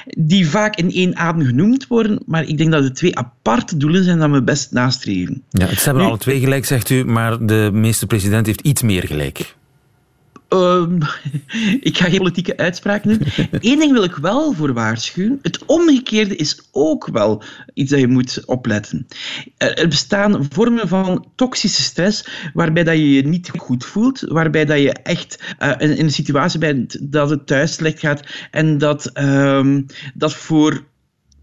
die 0.06 0.48
vaak 0.48 0.76
in 0.76 0.90
één 0.92 1.16
adem 1.16 1.46
genoemd 1.46 1.86
worden, 1.86 2.22
maar 2.26 2.44
ik 2.44 2.58
denk 2.58 2.72
dat 2.72 2.84
het 2.84 2.94
twee 2.94 3.16
aparte 3.16 3.76
doelen 3.76 4.04
zijn 4.04 4.18
we 4.32 4.42
best 4.42 4.72
nastreven. 4.72 5.42
Ja, 5.50 5.66
het 5.66 5.84
hebben 5.84 6.04
alle 6.04 6.18
twee 6.18 6.40
gelijk, 6.40 6.64
zegt 6.64 6.90
u, 6.90 7.04
maar 7.04 7.46
de 7.46 7.70
minister-president 7.72 8.46
heeft 8.46 8.60
iets 8.60 8.82
meer 8.82 9.06
gelijk. 9.06 9.54
Um, 10.48 10.98
ik 11.80 11.96
ga 11.96 12.08
geen 12.08 12.18
politieke 12.18 12.56
uitspraken 12.56 13.08
doen. 13.08 13.28
Eén 13.70 13.78
ding 13.78 13.92
wil 13.92 14.04
ik 14.04 14.14
wel 14.14 14.52
voor 14.52 14.72
waarschuwen. 14.72 15.38
Het 15.42 15.64
omgekeerde 15.64 16.36
is 16.36 16.68
ook 16.72 17.06
wel 17.06 17.42
iets 17.74 17.90
dat 17.90 18.00
je 18.00 18.08
moet 18.08 18.44
opletten. 18.44 19.06
Er 19.56 19.88
bestaan 19.88 20.46
vormen 20.50 20.88
van 20.88 21.26
toxische 21.34 21.82
stress 21.82 22.26
waarbij 22.54 22.84
dat 22.84 22.94
je 22.94 23.12
je 23.12 23.26
niet 23.26 23.50
goed 23.56 23.84
voelt, 23.84 24.20
waarbij 24.20 24.64
dat 24.64 24.78
je 24.78 24.92
echt 24.92 25.54
uh, 25.58 25.72
in, 25.78 25.98
een 25.98 26.10
situatie 26.10 26.58
bent 26.58 27.12
dat 27.12 27.30
het 27.30 27.46
thuis 27.46 27.72
slecht 27.74 28.00
gaat 28.00 28.22
en 28.50 28.78
dat, 28.78 29.10
um, 29.18 29.86
dat 30.14 30.34
voor 30.34 30.84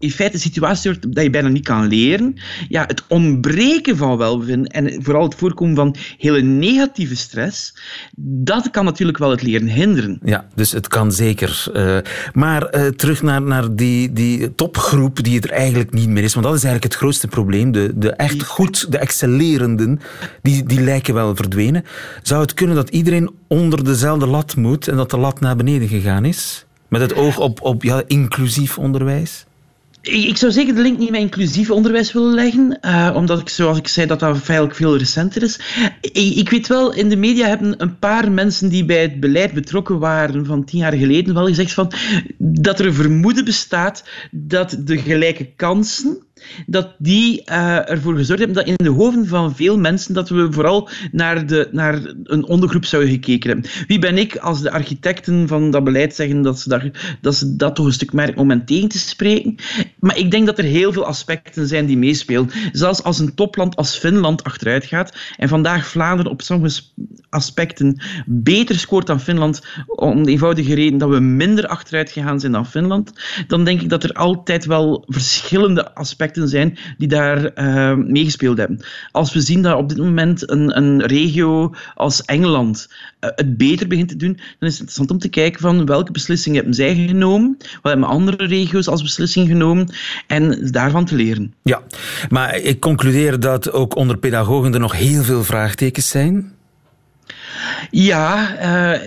in 0.04 0.10
feite 0.10 0.34
een 0.34 0.40
situatie 0.40 0.90
wordt 0.90 1.14
dat 1.14 1.24
je 1.24 1.30
bijna 1.30 1.48
niet 1.48 1.64
kan 1.64 1.86
leren. 1.86 2.34
Ja, 2.68 2.84
het 2.86 3.02
ontbreken 3.08 3.96
van 3.96 4.16
welbevinden 4.16 4.70
en 4.70 5.02
vooral 5.02 5.22
het 5.22 5.34
voorkomen 5.34 5.74
van 5.74 5.96
hele 6.18 6.42
negatieve 6.42 7.16
stress, 7.16 7.76
dat 8.16 8.70
kan 8.70 8.84
natuurlijk 8.84 9.18
wel 9.18 9.30
het 9.30 9.42
leren 9.42 9.68
hinderen. 9.68 10.18
Ja, 10.24 10.48
dus 10.54 10.72
het 10.72 10.88
kan 10.88 11.12
zeker. 11.12 11.66
Uh, 11.74 11.98
maar 12.32 12.76
uh, 12.76 12.86
terug 12.86 13.22
naar, 13.22 13.42
naar 13.42 13.74
die, 13.74 14.12
die 14.12 14.54
topgroep 14.54 15.22
die 15.24 15.40
er 15.40 15.50
eigenlijk 15.50 15.92
niet 15.92 16.08
meer 16.08 16.22
is, 16.22 16.34
want 16.34 16.46
dat 16.46 16.54
is 16.54 16.64
eigenlijk 16.64 16.92
het 16.92 17.02
grootste 17.02 17.28
probleem. 17.28 17.72
De, 17.72 17.92
de 17.96 18.10
echt 18.10 18.42
goed, 18.42 18.92
de 18.92 18.98
excellerenden, 18.98 20.00
die, 20.42 20.64
die 20.64 20.80
lijken 20.80 21.14
wel 21.14 21.36
verdwenen. 21.36 21.84
Zou 22.22 22.40
het 22.40 22.54
kunnen 22.54 22.76
dat 22.76 22.90
iedereen 22.90 23.30
onder 23.48 23.84
dezelfde 23.84 24.26
lat 24.26 24.56
moet 24.56 24.88
en 24.88 24.96
dat 24.96 25.10
de 25.10 25.18
lat 25.18 25.40
naar 25.40 25.56
beneden 25.56 25.88
gegaan 25.88 26.24
is? 26.24 26.66
Met 26.88 27.00
het 27.00 27.14
oog 27.14 27.38
op, 27.38 27.62
op 27.62 27.82
ja, 27.82 28.02
inclusief 28.06 28.78
onderwijs? 28.78 29.46
Ik 30.04 30.36
zou 30.36 30.52
zeker 30.52 30.74
de 30.74 30.80
link 30.80 30.98
niet 30.98 31.10
met 31.10 31.20
inclusief 31.20 31.70
onderwijs 31.70 32.12
willen 32.12 32.34
leggen, 32.34 32.78
uh, 32.82 33.12
omdat 33.14 33.40
ik, 33.40 33.48
zoals 33.48 33.78
ik 33.78 33.88
zei, 33.88 34.06
dat 34.06 34.20
dat 34.20 34.38
feitelijk 34.38 34.76
veel 34.76 34.96
recenter 34.96 35.42
is. 35.42 35.60
Ik, 36.00 36.34
ik, 36.36 36.50
weet 36.50 36.66
wel, 36.66 36.92
in 36.92 37.08
de 37.08 37.16
media 37.16 37.46
hebben 37.48 37.82
een 37.82 37.98
paar 37.98 38.32
mensen 38.32 38.68
die 38.68 38.84
bij 38.84 39.02
het 39.02 39.20
beleid 39.20 39.52
betrokken 39.52 39.98
waren 39.98 40.46
van 40.46 40.64
tien 40.64 40.78
jaar 40.78 40.92
geleden 40.92 41.34
wel 41.34 41.46
gezegd 41.46 41.72
van, 41.72 41.92
dat 42.38 42.78
er 42.78 42.86
een 42.86 42.94
vermoeden 42.94 43.44
bestaat 43.44 44.04
dat 44.30 44.76
de 44.78 44.98
gelijke 44.98 45.52
kansen 45.56 46.22
dat 46.66 46.94
die 46.98 47.42
uh, 47.46 47.90
ervoor 47.90 48.16
gezorgd 48.16 48.42
hebben 48.44 48.64
dat 48.64 48.78
in 48.78 48.84
de 48.84 48.90
hoofden 48.90 49.26
van 49.26 49.56
veel 49.56 49.78
mensen 49.78 50.14
dat 50.14 50.28
we 50.28 50.52
vooral 50.52 50.88
naar, 51.12 51.46
de, 51.46 51.68
naar 51.72 52.14
een 52.24 52.46
ondergroep 52.46 52.84
zouden 52.84 53.12
gekeken 53.12 53.50
hebben. 53.50 53.70
Wie 53.86 53.98
ben 53.98 54.18
ik 54.18 54.36
als 54.36 54.62
de 54.62 54.70
architecten 54.70 55.48
van 55.48 55.70
dat 55.70 55.84
beleid 55.84 56.14
zeggen 56.14 56.42
dat 56.42 56.60
ze, 56.60 56.68
daar, 56.68 57.18
dat, 57.20 57.44
dat 57.48 57.74
toch 57.74 57.86
een 57.86 57.92
stuk 57.92 58.12
merken 58.12 58.40
om 58.40 58.50
hen 58.50 58.64
tegen 58.64 58.88
te 58.88 58.98
spreken? 58.98 59.54
Maar 59.98 60.18
ik 60.18 60.30
denk 60.30 60.46
dat 60.46 60.58
er 60.58 60.64
heel 60.64 60.92
veel 60.92 61.04
aspecten 61.04 61.66
zijn 61.66 61.86
die 61.86 61.98
meespelen. 61.98 62.50
Zelfs 62.72 63.02
als 63.02 63.18
een 63.18 63.34
topland 63.34 63.76
als 63.76 63.96
Finland 63.96 64.44
achteruit 64.44 64.84
gaat 64.84 65.16
en 65.36 65.48
vandaag 65.48 65.86
Vlaanderen 65.86 66.32
op 66.32 66.42
sommige 66.42 66.82
aspecten 67.28 68.00
beter 68.26 68.78
scoort 68.78 69.06
dan 69.06 69.20
Finland, 69.20 69.62
om 69.86 70.24
de 70.24 70.30
eenvoudige 70.30 70.74
reden 70.74 70.98
dat 70.98 71.08
we 71.08 71.20
minder 71.20 71.66
achteruit 71.66 72.10
gegaan 72.10 72.40
zijn 72.40 72.52
dan 72.52 72.66
Finland, 72.66 73.12
dan 73.46 73.64
denk 73.64 73.80
ik 73.80 73.88
dat 73.88 74.04
er 74.04 74.12
altijd 74.12 74.64
wel 74.64 75.04
verschillende 75.06 75.94
aspecten 75.94 76.33
zijn 76.42 76.78
die 76.98 77.08
daar 77.08 77.50
uh, 77.54 77.94
meegespeeld 77.94 78.58
hebben. 78.58 78.80
Als 79.10 79.32
we 79.32 79.40
zien 79.40 79.62
dat 79.62 79.76
op 79.76 79.88
dit 79.88 79.98
moment 79.98 80.50
een, 80.50 80.76
een 80.76 81.06
regio 81.06 81.74
als 81.94 82.22
Engeland 82.22 82.88
uh, 83.20 83.30
het 83.34 83.56
beter 83.56 83.86
begint 83.86 84.08
te 84.08 84.16
doen, 84.16 84.32
dan 84.32 84.68
is 84.68 84.78
het 84.78 84.78
interessant 84.78 85.10
om 85.10 85.18
te 85.18 85.28
kijken 85.28 85.60
van 85.60 85.86
welke 85.86 86.12
beslissingen 86.12 86.56
hebben 86.56 86.74
zij 86.74 86.94
genomen, 86.94 87.56
wat 87.58 87.92
hebben 87.92 88.08
andere 88.08 88.46
regio's 88.46 88.88
als 88.88 89.02
beslissing 89.02 89.48
genomen 89.48 89.88
en 90.26 90.68
daarvan 90.70 91.04
te 91.04 91.14
leren. 91.14 91.54
Ja, 91.62 91.82
maar 92.28 92.56
ik 92.56 92.80
concludeer 92.80 93.40
dat 93.40 93.72
ook 93.72 93.96
onder 93.96 94.18
pedagogen 94.18 94.74
er 94.74 94.80
nog 94.80 94.92
heel 94.92 95.22
veel 95.22 95.44
vraagtekens 95.44 96.08
zijn. 96.08 96.52
Ja, 97.90 98.52
uh, 98.52 99.00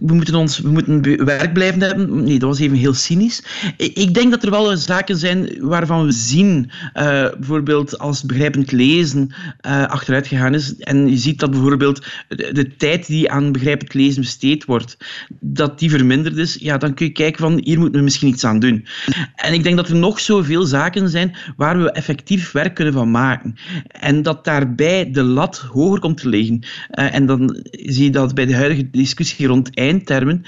we 0.00 0.14
moeten 0.14 0.34
ons 0.34 0.58
we 0.58 0.68
moeten 0.68 1.24
werk 1.24 1.52
blijven 1.52 1.80
hebben. 1.80 2.24
Nee, 2.24 2.38
dat 2.38 2.48
was 2.48 2.58
even 2.58 2.76
heel 2.76 2.94
cynisch. 2.94 3.42
Ik 3.76 4.14
denk 4.14 4.30
dat 4.30 4.42
er 4.42 4.50
wel 4.50 4.76
zaken 4.76 5.16
zijn 5.16 5.56
waarvan 5.60 6.04
we 6.04 6.12
zien, 6.12 6.70
uh, 6.94 7.02
bijvoorbeeld 7.38 7.98
als 7.98 8.22
begrijpend 8.22 8.72
lezen 8.72 9.34
uh, 9.66 9.86
achteruit 9.86 10.26
gegaan 10.26 10.54
is. 10.54 10.76
En 10.76 11.08
je 11.08 11.16
ziet 11.16 11.40
dat 11.40 11.50
bijvoorbeeld 11.50 12.06
de, 12.28 12.52
de, 12.52 12.76
tijd 12.76 13.06
die 13.06 13.30
aan 13.30 13.52
begrijpend 13.52 13.94
lezen 13.94 14.20
besteed 14.20 14.64
wordt, 14.64 14.96
dat 15.40 15.78
die 15.78 15.90
verminderd 15.90 16.36
is. 16.36 16.56
Ja, 16.60 16.78
dan 16.78 16.94
kun 16.94 17.06
je 17.06 17.12
kijken 17.12 17.40
van 17.40 17.60
hier 17.64 17.78
moeten 17.78 17.98
we 17.98 18.04
misschien 18.04 18.28
iets 18.28 18.44
aan 18.44 18.58
doen. 18.58 18.86
En 19.34 19.52
ik 19.52 19.62
denk 19.62 19.76
dat 19.76 19.88
er 19.88 19.96
nog 19.96 20.20
zoveel 20.20 20.62
zaken 20.62 21.08
zijn 21.08 21.36
waar 21.56 21.82
we 21.82 21.90
effectief 21.90 22.52
werk 22.52 22.74
kunnen 22.74 22.94
van 22.94 23.10
maken. 23.10 23.54
En 23.88 24.22
dat 24.22 24.44
daarbij 24.44 25.10
de 25.10 25.22
lat 25.22 25.58
hoger 25.58 26.00
komt 26.00 26.20
te 26.20 26.28
liggen. 26.28 26.64
en 26.90 27.26
dan 27.26 27.64
zie 27.84 28.04
je 28.04 28.10
dat 28.10 28.34
bij 28.34 28.46
de 28.46 28.54
huidige 28.54 28.90
discussie 28.90 29.46
rond 29.46 29.74
eindtermen. 29.74 30.42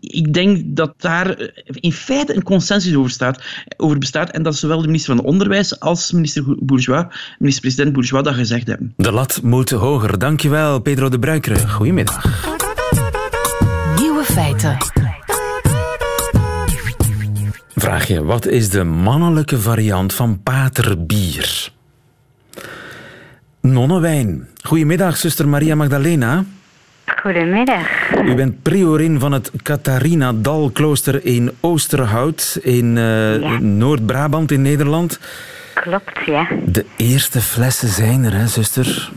Ik 0.00 0.34
denk 0.34 0.76
dat 0.76 0.94
daar 0.96 1.50
in 1.64 1.92
feite 1.92 2.34
een 2.34 2.42
consensus 2.42 2.94
over, 2.94 3.10
staat, 3.10 3.42
over 3.76 3.98
bestaat 3.98 4.30
en 4.30 4.42
dat 4.42 4.56
zowel 4.56 4.80
de 4.80 4.86
minister 4.86 5.16
van 5.16 5.24
Onderwijs 5.24 5.80
als 5.80 6.12
minister 6.12 6.44
Bourgeois, 6.58 7.04
minister-president 7.38 7.92
Bourgeois 7.92 8.24
dat 8.24 8.34
gezegd 8.34 8.66
hebben. 8.66 8.92
De 8.96 9.12
lat 9.12 9.40
moet 9.42 9.70
hoger. 9.70 10.18
Dankjewel, 10.18 10.80
Pedro 10.80 11.08
de 11.08 11.18
Bruikere. 11.18 11.68
Goedemiddag. 11.68 12.24
Nieuwe 13.98 14.24
feiten. 14.24 14.76
Vraag 17.74 18.06
je, 18.06 18.24
wat 18.24 18.46
is 18.46 18.68
de 18.68 18.84
mannelijke 18.84 19.60
variant 19.60 20.14
van 20.14 20.42
paterbier? 20.42 21.72
Nonnewijn. 23.60 24.48
Goedemiddag, 24.62 25.16
zuster 25.16 25.48
Maria 25.48 25.74
Magdalena. 25.74 26.44
Goedemiddag. 27.22 28.10
U 28.24 28.34
bent 28.34 28.62
priorin 28.62 29.20
van 29.20 29.32
het 29.32 29.50
Catharina 29.62 30.32
Dalklooster 30.34 31.24
in 31.24 31.50
Oosterhout 31.60 32.58
in 32.62 32.96
uh, 32.96 33.58
Noord-Brabant 33.58 34.50
in 34.50 34.62
Nederland. 34.62 35.20
Klopt, 35.74 36.18
ja. 36.26 36.46
De 36.64 36.84
eerste 36.96 37.40
flessen 37.40 37.88
zijn 37.88 38.24
er, 38.24 38.34
hè, 38.34 38.46
zuster? 38.46 39.10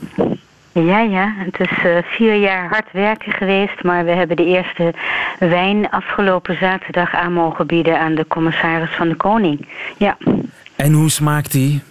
Ja, 0.72 1.00
ja. 1.00 1.34
Het 1.38 1.60
is 1.60 1.86
uh, 1.86 1.98
vier 2.04 2.36
jaar 2.36 2.70
hard 2.70 2.92
werken 2.92 3.32
geweest, 3.32 3.84
maar 3.84 4.06
we 4.06 4.12
hebben 4.12 4.36
de 4.36 4.46
eerste 4.46 4.94
wijn 5.40 5.90
afgelopen 5.90 6.58
zaterdag 6.58 7.14
aan 7.14 7.34
mogen 7.34 7.68
bieden 7.68 8.00
aan 8.00 8.16
de 8.16 8.26
commissaris 8.28 8.96
van 8.96 9.10
de 9.10 9.16
Koning. 9.16 9.68
Ja. 9.98 10.18
En 10.76 10.94
hoe 10.94 11.10
smaakt 11.10 11.52
die? 11.52 11.82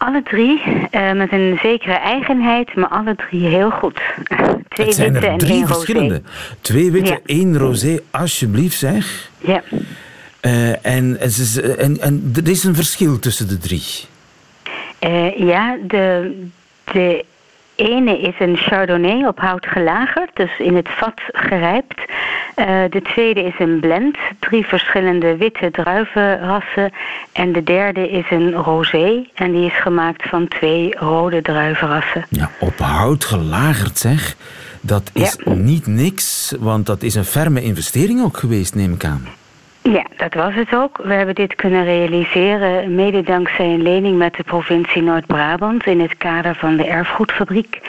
Alle 0.00 0.22
drie, 0.22 0.62
uh, 0.90 1.12
met 1.12 1.32
een 1.32 1.58
zekere 1.62 1.92
eigenheid, 1.92 2.74
maar 2.74 2.88
alle 2.88 3.14
drie 3.14 3.46
heel 3.46 3.70
goed. 3.70 4.00
Twee 4.68 4.86
Het 4.86 4.94
zijn 4.94 5.12
witte 5.12 5.26
er 5.26 5.38
drie 5.38 5.50
en 5.50 5.56
één 5.56 5.66
verschillende. 5.66 6.14
Rosé. 6.14 6.54
Twee 6.60 6.90
witte, 6.90 7.10
ja. 7.10 7.18
één 7.24 7.58
rosé, 7.58 7.98
alsjeblieft 8.10 8.78
zeg. 8.78 9.30
Ja. 9.38 9.62
Uh, 10.42 10.86
en, 10.86 11.18
en, 11.78 12.00
en 12.00 12.32
er 12.34 12.48
is 12.48 12.64
een 12.64 12.74
verschil 12.74 13.18
tussen 13.18 13.48
de 13.48 13.58
drie. 13.58 13.82
Uh, 15.00 15.38
ja, 15.38 15.76
de, 15.86 16.34
de 16.92 17.24
ene 17.80 18.20
is 18.20 18.34
een 18.38 18.56
chardonnay 18.56 19.26
op 19.26 19.38
hout 19.38 19.66
gelagerd, 19.66 20.30
dus 20.34 20.58
in 20.58 20.76
het 20.76 20.88
vat 20.88 21.20
gerijpt. 21.32 22.00
Uh, 22.00 22.66
de 22.90 23.02
tweede 23.02 23.42
is 23.42 23.58
een 23.58 23.80
blend, 23.80 24.16
drie 24.38 24.66
verschillende 24.66 25.36
witte 25.36 25.70
druivenrassen. 25.70 26.92
En 27.32 27.52
de 27.52 27.62
derde 27.62 28.10
is 28.10 28.30
een 28.30 28.52
rosé 28.52 29.26
en 29.34 29.52
die 29.52 29.66
is 29.66 29.80
gemaakt 29.80 30.28
van 30.28 30.48
twee 30.48 30.96
rode 30.98 31.42
druivenrassen. 31.42 32.26
Ja, 32.28 32.50
op 32.60 32.78
hout 32.78 33.24
gelagerd 33.24 33.98
zeg. 33.98 34.36
Dat 34.80 35.10
is 35.12 35.36
ja. 35.44 35.52
niet 35.52 35.86
niks, 35.86 36.54
want 36.58 36.86
dat 36.86 37.02
is 37.02 37.14
een 37.14 37.24
ferme 37.24 37.62
investering 37.62 38.22
ook 38.22 38.36
geweest, 38.36 38.74
neem 38.74 38.92
ik 38.92 39.04
aan. 39.04 39.39
Ja, 39.82 40.06
dat 40.16 40.34
was 40.34 40.54
het 40.54 40.74
ook. 40.74 41.00
We 41.02 41.12
hebben 41.12 41.34
dit 41.34 41.54
kunnen 41.54 41.84
realiseren 41.84 42.94
mede 42.94 43.22
dankzij 43.22 43.66
een 43.66 43.82
lening 43.82 44.18
met 44.18 44.34
de 44.34 44.42
provincie 44.42 45.02
Noord-Brabant 45.02 45.86
in 45.86 46.00
het 46.00 46.16
kader 46.16 46.54
van 46.54 46.76
de 46.76 46.86
erfgoedfabriek. 46.86 47.80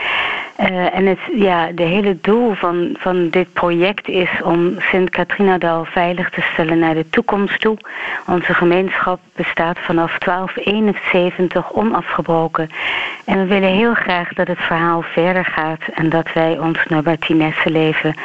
Uh, 0.59 0.95
en 0.95 1.05
het 1.05 1.19
ja, 1.35 1.71
de 1.71 1.83
hele 1.83 2.17
doel 2.21 2.53
van, 2.53 2.95
van 2.99 3.29
dit 3.29 3.53
project 3.53 4.07
is 4.07 4.29
om 4.43 4.75
Sint-Katrinadal 4.79 5.85
veilig 5.85 6.29
te 6.29 6.41
stellen 6.53 6.79
naar 6.79 6.93
de 6.93 7.09
toekomst 7.09 7.59
toe. 7.59 7.77
Onze 8.27 8.53
gemeenschap 8.53 9.19
bestaat 9.35 9.77
vanaf 9.79 10.17
1271 10.17 11.73
onafgebroken. 11.73 12.69
En 13.25 13.37
we 13.37 13.45
willen 13.45 13.69
heel 13.69 13.93
graag 13.93 14.33
dat 14.33 14.47
het 14.47 14.59
verhaal 14.59 15.01
verder 15.01 15.45
gaat 15.45 15.81
en 15.93 16.09
dat 16.09 16.33
wij 16.33 16.59
ons 16.59 16.79
Nabartinesse 16.87 17.69
leven 17.69 18.15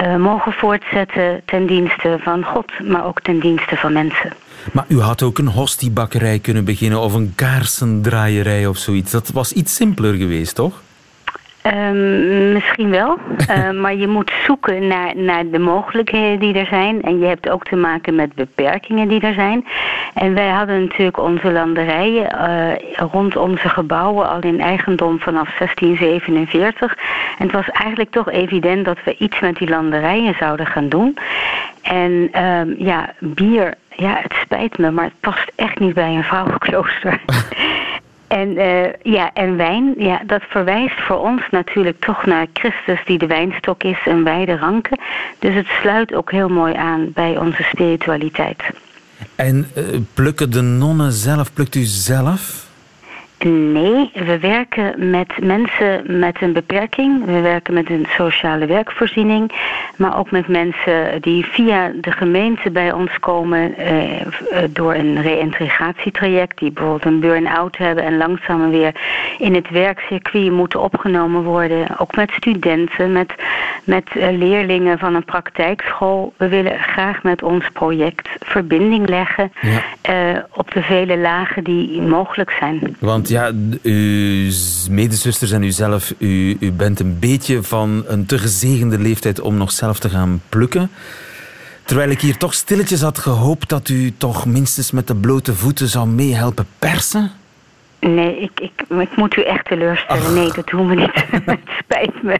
uh, 0.00 0.16
mogen 0.16 0.52
voortzetten 0.52 1.42
ten 1.44 1.66
dienste 1.66 2.18
van 2.20 2.44
God, 2.44 2.72
maar 2.88 3.06
ook 3.06 3.20
ten 3.20 3.40
dienste 3.40 3.76
van 3.76 3.92
mensen. 3.92 4.32
Maar 4.72 4.84
u 4.88 5.00
had 5.00 5.22
ook 5.22 5.38
een 5.38 5.48
hostiebakkerij 5.48 6.38
kunnen 6.38 6.64
beginnen 6.64 7.00
of 7.00 7.14
een 7.14 7.32
kaarsendraaierij 7.34 8.66
of 8.66 8.76
zoiets. 8.76 9.10
Dat 9.10 9.30
was 9.30 9.52
iets 9.52 9.74
simpeler 9.74 10.14
geweest, 10.14 10.54
toch? 10.54 10.82
Um, 11.66 12.52
misschien 12.52 12.90
wel, 12.90 13.18
uh, 13.50 13.70
maar 13.82 13.94
je 13.94 14.08
moet 14.08 14.32
zoeken 14.44 14.86
naar, 14.86 15.16
naar 15.16 15.50
de 15.50 15.58
mogelijkheden 15.58 16.38
die 16.38 16.54
er 16.54 16.66
zijn. 16.66 17.02
En 17.02 17.18
je 17.18 17.26
hebt 17.26 17.48
ook 17.48 17.64
te 17.64 17.76
maken 17.76 18.14
met 18.14 18.34
beperkingen 18.34 19.08
die 19.08 19.20
er 19.20 19.34
zijn. 19.34 19.66
En 20.14 20.34
wij 20.34 20.48
hadden 20.48 20.80
natuurlijk 20.80 21.18
onze 21.18 21.52
landerijen 21.52 22.34
uh, 22.34 23.08
rond 23.12 23.36
onze 23.36 23.68
gebouwen 23.68 24.28
al 24.28 24.40
in 24.40 24.60
eigendom 24.60 25.20
vanaf 25.20 25.54
1647. 25.58 26.96
En 27.38 27.44
het 27.44 27.52
was 27.52 27.68
eigenlijk 27.68 28.10
toch 28.10 28.30
evident 28.30 28.84
dat 28.84 28.98
we 29.04 29.16
iets 29.18 29.40
met 29.40 29.56
die 29.56 29.68
landerijen 29.68 30.34
zouden 30.38 30.66
gaan 30.66 30.88
doen. 30.88 31.16
En 31.82 32.42
um, 32.44 32.74
ja, 32.78 33.12
bier, 33.18 33.74
ja, 33.96 34.18
het 34.22 34.34
spijt 34.42 34.78
me, 34.78 34.90
maar 34.90 35.04
het 35.04 35.20
past 35.20 35.52
echt 35.56 35.78
niet 35.78 35.94
bij 35.94 36.14
een 36.14 36.24
vrouwenklooster. 36.24 37.20
En, 38.30 38.48
uh, 38.48 38.92
ja, 39.02 39.32
en 39.32 39.56
wijn, 39.56 39.94
ja, 39.98 40.22
dat 40.26 40.42
verwijst 40.48 41.00
voor 41.00 41.18
ons 41.18 41.42
natuurlijk 41.50 42.04
toch 42.04 42.26
naar 42.26 42.46
Christus 42.52 43.00
die 43.04 43.18
de 43.18 43.26
wijnstok 43.26 43.82
is 43.82 43.98
en 44.04 44.24
wij 44.24 44.44
de 44.44 44.56
ranken. 44.56 44.98
Dus 45.38 45.54
het 45.54 45.66
sluit 45.66 46.14
ook 46.14 46.30
heel 46.30 46.48
mooi 46.48 46.74
aan 46.74 47.10
bij 47.14 47.36
onze 47.36 47.62
spiritualiteit. 47.62 48.62
En 49.34 49.66
uh, 49.76 49.84
plukken 50.14 50.50
de 50.50 50.60
nonnen 50.60 51.12
zelf, 51.12 51.52
plukt 51.52 51.74
u 51.74 51.82
zelf? 51.82 52.69
Nee, 53.44 54.10
we 54.14 54.38
werken 54.38 55.10
met 55.10 55.32
mensen 55.42 56.18
met 56.18 56.36
een 56.40 56.52
beperking. 56.52 57.24
We 57.24 57.40
werken 57.40 57.74
met 57.74 57.90
een 57.90 58.06
sociale 58.16 58.66
werkvoorziening. 58.66 59.52
Maar 59.96 60.18
ook 60.18 60.30
met 60.30 60.48
mensen 60.48 61.20
die 61.20 61.44
via 61.44 61.92
de 62.00 62.10
gemeente 62.10 62.70
bij 62.70 62.92
ons 62.92 63.18
komen 63.18 63.76
eh, 63.76 64.26
door 64.70 64.94
een 64.94 65.22
reïntegratietraject. 65.22 66.58
Die 66.58 66.70
bijvoorbeeld 66.70 67.04
een 67.04 67.20
burn-out 67.20 67.76
hebben 67.76 68.04
en 68.04 68.16
langzaam 68.16 68.70
weer 68.70 68.94
in 69.38 69.54
het 69.54 69.70
werkcircuit 69.70 70.50
moeten 70.50 70.82
opgenomen 70.82 71.42
worden. 71.42 71.98
Ook 71.98 72.16
met 72.16 72.30
studenten, 72.30 73.12
met, 73.12 73.34
met 73.84 74.08
uh, 74.16 74.30
leerlingen 74.30 74.98
van 74.98 75.14
een 75.14 75.24
praktijkschool. 75.24 76.32
We 76.36 76.48
willen 76.48 76.78
graag 76.78 77.22
met 77.22 77.42
ons 77.42 77.64
project 77.72 78.28
verbinding 78.38 79.08
leggen 79.08 79.52
ja. 79.60 80.32
uh, 80.32 80.38
op 80.52 80.70
de 80.70 80.82
vele 80.82 81.18
lagen 81.18 81.64
die 81.64 82.02
mogelijk 82.02 82.50
zijn. 82.58 82.96
Want 82.98 83.29
ja, 83.30 83.52
uw 83.82 84.50
medezusters 84.90 85.50
en 85.50 85.62
uzelf, 85.62 86.14
u, 86.18 86.56
u 86.60 86.72
bent 86.72 87.00
een 87.00 87.18
beetje 87.18 87.62
van 87.62 88.04
een 88.06 88.26
te 88.26 88.38
gezegende 88.38 88.98
leeftijd 88.98 89.40
om 89.40 89.56
nog 89.56 89.72
zelf 89.72 89.98
te 89.98 90.08
gaan 90.08 90.42
plukken. 90.48 90.90
Terwijl 91.84 92.10
ik 92.10 92.20
hier 92.20 92.36
toch 92.36 92.54
stilletjes 92.54 93.00
had 93.00 93.18
gehoopt 93.18 93.68
dat 93.68 93.88
u 93.88 94.12
toch 94.16 94.46
minstens 94.46 94.90
met 94.90 95.06
de 95.06 95.14
blote 95.14 95.54
voeten 95.54 95.88
zou 95.88 96.08
meehelpen 96.08 96.66
persen. 96.78 97.30
Nee, 98.00 98.40
ik, 98.40 98.60
ik, 98.60 98.72
ik 98.88 99.16
moet 99.16 99.36
u 99.36 99.42
echt 99.42 99.64
teleurstellen. 99.64 100.22
Ach. 100.22 100.34
Nee, 100.34 100.52
dat 100.52 100.66
doen 100.66 100.88
we 100.88 100.94
niet. 100.94 101.14
het 101.44 101.60
spijt 101.78 102.22
me. 102.22 102.38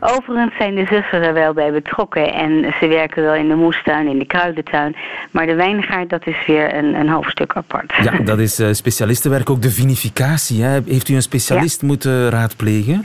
Overigens 0.00 0.56
zijn 0.58 0.74
de 0.74 0.86
zussen 0.90 1.22
er 1.22 1.32
wel 1.32 1.52
bij 1.52 1.72
betrokken. 1.72 2.32
En 2.32 2.74
ze 2.80 2.86
werken 2.86 3.22
wel 3.22 3.34
in 3.34 3.48
de 3.48 3.54
moestuin, 3.54 4.08
in 4.08 4.18
de 4.18 4.26
kruidentuin. 4.26 4.96
Maar 5.30 5.46
de 5.46 5.54
wijngaard, 5.54 6.10
dat 6.10 6.26
is 6.26 6.46
weer 6.46 6.74
een, 6.74 6.94
een 6.94 7.08
hoofdstuk 7.08 7.52
apart. 7.52 7.92
Ja, 8.02 8.18
dat 8.18 8.38
is 8.38 8.60
uh, 8.60 8.68
specialistenwerk. 8.72 9.50
Ook 9.50 9.62
de 9.62 9.70
vinificatie. 9.70 10.62
Hè? 10.62 10.80
Heeft 10.86 11.08
u 11.08 11.14
een 11.14 11.22
specialist 11.22 11.80
ja. 11.80 11.86
moeten 11.86 12.30
raadplegen? 12.30 13.02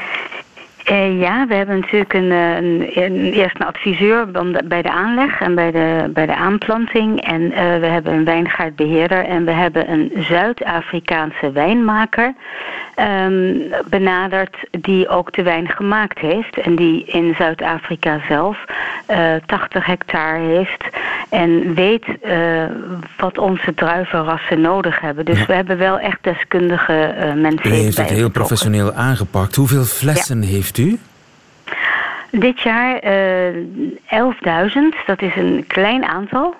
Uh, 0.92 1.20
ja, 1.20 1.48
we 1.48 1.54
hebben 1.54 1.80
natuurlijk 1.80 2.14
een, 2.14 2.32
een, 2.32 2.92
een, 2.94 3.34
eerst 3.34 3.56
een 3.60 3.66
adviseur 3.66 4.32
bij 4.66 4.82
de 4.82 4.92
aanleg 4.92 5.42
en 5.42 5.56
bij 5.56 5.72
de, 5.72 6.10
bij 6.14 6.26
de 6.26 6.36
aanplanting. 6.36 7.22
En 7.22 7.42
uh, 7.42 7.54
we 7.54 7.86
hebben 7.86 8.14
een 8.14 8.26
wijngaardbeheerder 8.26 9.26
en 9.26 9.46
we 9.46 9.52
hebben 9.52 9.92
een 9.92 10.12
Zuid-Afrikaanse 10.16 11.52
wijnmaker 11.52 12.34
um, 12.96 13.62
benaderd 13.90 14.58
die 14.72 15.08
ook 15.08 15.34
de 15.34 15.44
wijn 15.44 15.70
gemaakt 15.70 16.20
heeft. 16.20 16.58
En 16.58 16.76
die 16.76 17.06
in 17.06 17.36
Zuid-Afrika 17.38 18.20
zelf 18.28 18.58
uh, 19.10 19.36
80 19.46 19.86
hectare 19.86 20.40
heeft 20.40 20.84
en 21.30 21.74
weet 21.74 22.06
wat 23.18 23.38
onze 23.38 23.74
druivenrassen 23.74 24.62
nodig 24.62 25.00
hebben. 25.00 25.26
Dus 25.26 25.40
ja. 25.40 25.46
we 25.46 25.54
hebben 25.54 25.78
wel 25.78 26.00
echt 26.00 26.18
deskundige 26.22 27.16
mensen. 27.36 27.72
U 27.72 27.74
heeft 27.74 27.98
het 27.98 28.10
heel 28.10 28.30
professioneel 28.30 28.94
aangepakt. 28.94 29.56
Hoeveel 29.56 29.84
flessen 29.84 30.42
ja. 30.42 30.48
heeft 30.48 30.78
u? 30.78 31.00
Dit 32.32 32.62
jaar 32.62 33.04
uh, 33.04 33.56
11.000, 34.74 35.06
dat 35.06 35.22
is 35.22 35.36
een 35.36 35.64
klein 35.68 36.04
aantal. 36.06 36.56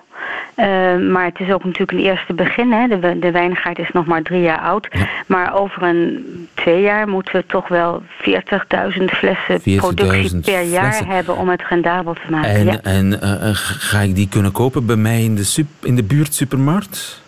Uh, 0.56 1.10
maar 1.10 1.24
het 1.24 1.40
is 1.40 1.52
ook 1.52 1.64
natuurlijk 1.64 1.92
een 1.92 2.04
eerste 2.04 2.34
begin. 2.34 2.72
Hè. 2.72 2.88
De, 2.88 3.18
de 3.18 3.30
wijngaard 3.30 3.78
is 3.78 3.90
nog 3.92 4.06
maar 4.06 4.22
drie 4.22 4.40
jaar 4.40 4.60
oud. 4.60 4.88
Ja. 4.90 5.08
Maar 5.26 5.54
over 5.54 5.82
een 5.82 6.48
twee 6.54 6.80
jaar 6.80 7.08
moeten 7.08 7.34
we 7.34 7.44
toch 7.46 7.68
wel 7.68 8.02
40.000 8.02 9.04
flessen 9.04 9.60
40 9.60 9.76
productie 9.76 10.40
per 10.40 10.62
jaar 10.62 11.06
hebben 11.06 11.36
om 11.36 11.48
het 11.48 11.62
rendabel 11.68 12.14
te 12.14 12.30
maken. 12.30 12.50
En, 12.50 12.64
ja. 12.64 12.80
en 12.82 13.12
uh, 13.12 13.50
ga 13.52 14.00
ik 14.00 14.14
die 14.14 14.28
kunnen 14.28 14.52
kopen 14.52 14.86
bij 14.86 14.96
mij 14.96 15.22
in 15.22 15.34
de, 15.34 15.44
sup, 15.44 15.66
in 15.82 15.96
de 15.96 16.04
buurt 16.04 16.34
supermarkt? 16.34 17.22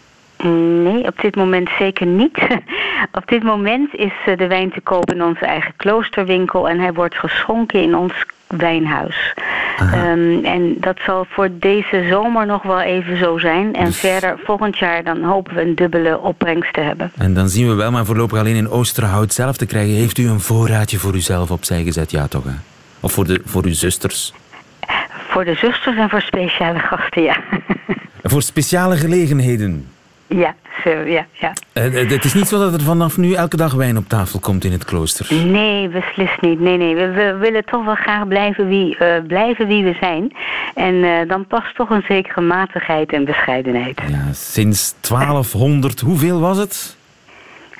Nee, 0.82 1.06
op 1.06 1.20
dit 1.20 1.36
moment 1.36 1.68
zeker 1.78 2.06
niet. 2.06 2.38
op 3.18 3.22
dit 3.26 3.42
moment 3.42 3.94
is 3.94 4.12
de 4.36 4.46
wijn 4.46 4.70
te 4.70 4.80
koop 4.80 5.12
in 5.12 5.24
onze 5.24 5.46
eigen 5.46 5.72
kloosterwinkel 5.76 6.68
en 6.68 6.78
hij 6.78 6.92
wordt 6.92 7.18
geschonken 7.18 7.82
in 7.82 7.96
ons 7.96 8.12
wijnhuis. 8.46 9.34
Um, 9.80 10.44
en 10.44 10.76
dat 10.80 10.96
zal 11.06 11.26
voor 11.28 11.48
deze 11.52 12.06
zomer 12.10 12.46
nog 12.46 12.62
wel 12.62 12.80
even 12.80 13.16
zo 13.16 13.38
zijn. 13.38 13.74
En 13.74 13.84
dus... 13.84 13.96
verder, 13.96 14.38
volgend 14.44 14.78
jaar, 14.78 15.04
dan 15.04 15.22
hopen 15.22 15.54
we 15.54 15.60
een 15.62 15.74
dubbele 15.74 16.18
opbrengst 16.18 16.72
te 16.72 16.80
hebben. 16.80 17.12
En 17.16 17.34
dan 17.34 17.48
zien 17.48 17.68
we 17.68 17.74
wel, 17.74 17.90
maar 17.90 18.04
voorlopig 18.04 18.38
alleen 18.38 18.56
in 18.56 18.70
Oosterhout 18.70 19.32
zelf 19.32 19.56
te 19.56 19.66
krijgen. 19.66 19.94
Heeft 19.94 20.18
u 20.18 20.28
een 20.28 20.40
voorraadje 20.40 20.98
voor 20.98 21.14
uzelf 21.14 21.50
opzij 21.50 21.82
gezet? 21.82 22.10
Ja, 22.10 22.26
toch? 22.26 22.44
Hè? 22.44 22.54
Of 23.00 23.12
voor, 23.12 23.24
de, 23.26 23.40
voor 23.44 23.64
uw 23.64 23.74
zusters? 23.74 24.32
Voor 25.28 25.44
de 25.44 25.54
zusters 25.54 25.96
en 25.96 26.08
voor 26.10 26.20
speciale 26.20 26.78
gasten, 26.78 27.22
ja. 27.22 27.36
voor 28.22 28.42
speciale 28.42 28.96
gelegenheden? 28.96 29.86
Ja, 30.26 30.54
zo, 30.84 30.90
ja, 30.90 31.26
ja. 31.32 31.52
Uh, 31.72 32.10
het 32.10 32.24
is 32.24 32.34
niet 32.34 32.48
zo 32.48 32.58
dat 32.58 32.74
er 32.74 32.80
vanaf 32.80 33.16
nu 33.16 33.32
elke 33.32 33.56
dag 33.56 33.72
wijn 33.72 33.96
op 33.96 34.08
tafel 34.08 34.38
komt 34.38 34.64
in 34.64 34.72
het 34.72 34.84
klooster? 34.84 35.34
Nee, 35.44 35.88
beslist 35.88 36.40
niet. 36.40 36.60
Nee, 36.60 36.76
nee. 36.76 36.94
We, 36.94 37.10
we 37.10 37.36
willen 37.40 37.64
toch 37.64 37.84
wel 37.84 37.94
graag 37.94 38.28
blijven 38.28 38.68
wie, 38.68 38.96
uh, 39.00 39.08
blijven 39.26 39.66
wie 39.66 39.84
we 39.84 39.96
zijn. 40.00 40.32
En 40.74 40.94
uh, 40.94 41.28
dan 41.28 41.46
past 41.46 41.74
toch 41.74 41.90
een 41.90 42.04
zekere 42.08 42.40
matigheid 42.40 43.12
en 43.12 43.24
bescheidenheid. 43.24 44.00
Ja, 44.08 44.32
sinds 44.32 44.94
1200, 45.00 46.00
hoeveel 46.00 46.40
was 46.40 46.58
het? 46.58 46.96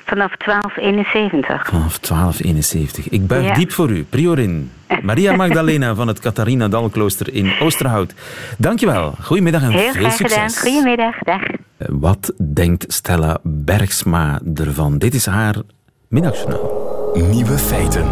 Vanaf 0.05 0.37
1271. 0.37 1.65
Vanaf 1.65 1.99
1271. 1.99 3.09
Ik 3.09 3.27
buig 3.27 3.55
diep 3.55 3.71
voor 3.71 3.89
u. 3.89 4.03
Priorin. 4.03 4.71
Maria 5.03 5.35
Magdalena 5.35 5.95
van 5.95 6.07
het 6.07 6.19
Catharina 6.19 6.67
Dalklooster 6.67 7.33
in 7.33 7.51
Oosterhout. 7.59 8.13
Dankjewel. 8.57 9.13
Goedemiddag 9.21 9.61
en 9.61 9.71
Heel 9.71 9.91
veel 9.91 10.11
succes. 10.11 10.57
Gedaan. 10.57 10.73
Goedemiddag. 10.73 11.17
Dag. 11.19 11.41
Wat 11.77 12.33
denkt 12.53 12.93
Stella 12.93 13.37
Bergsma 13.43 14.39
ervan? 14.55 14.97
Dit 14.97 15.13
is 15.13 15.25
haar 15.25 15.55
middagjournaal. 16.07 17.11
Nieuwe 17.13 17.57
feiten. 17.57 18.05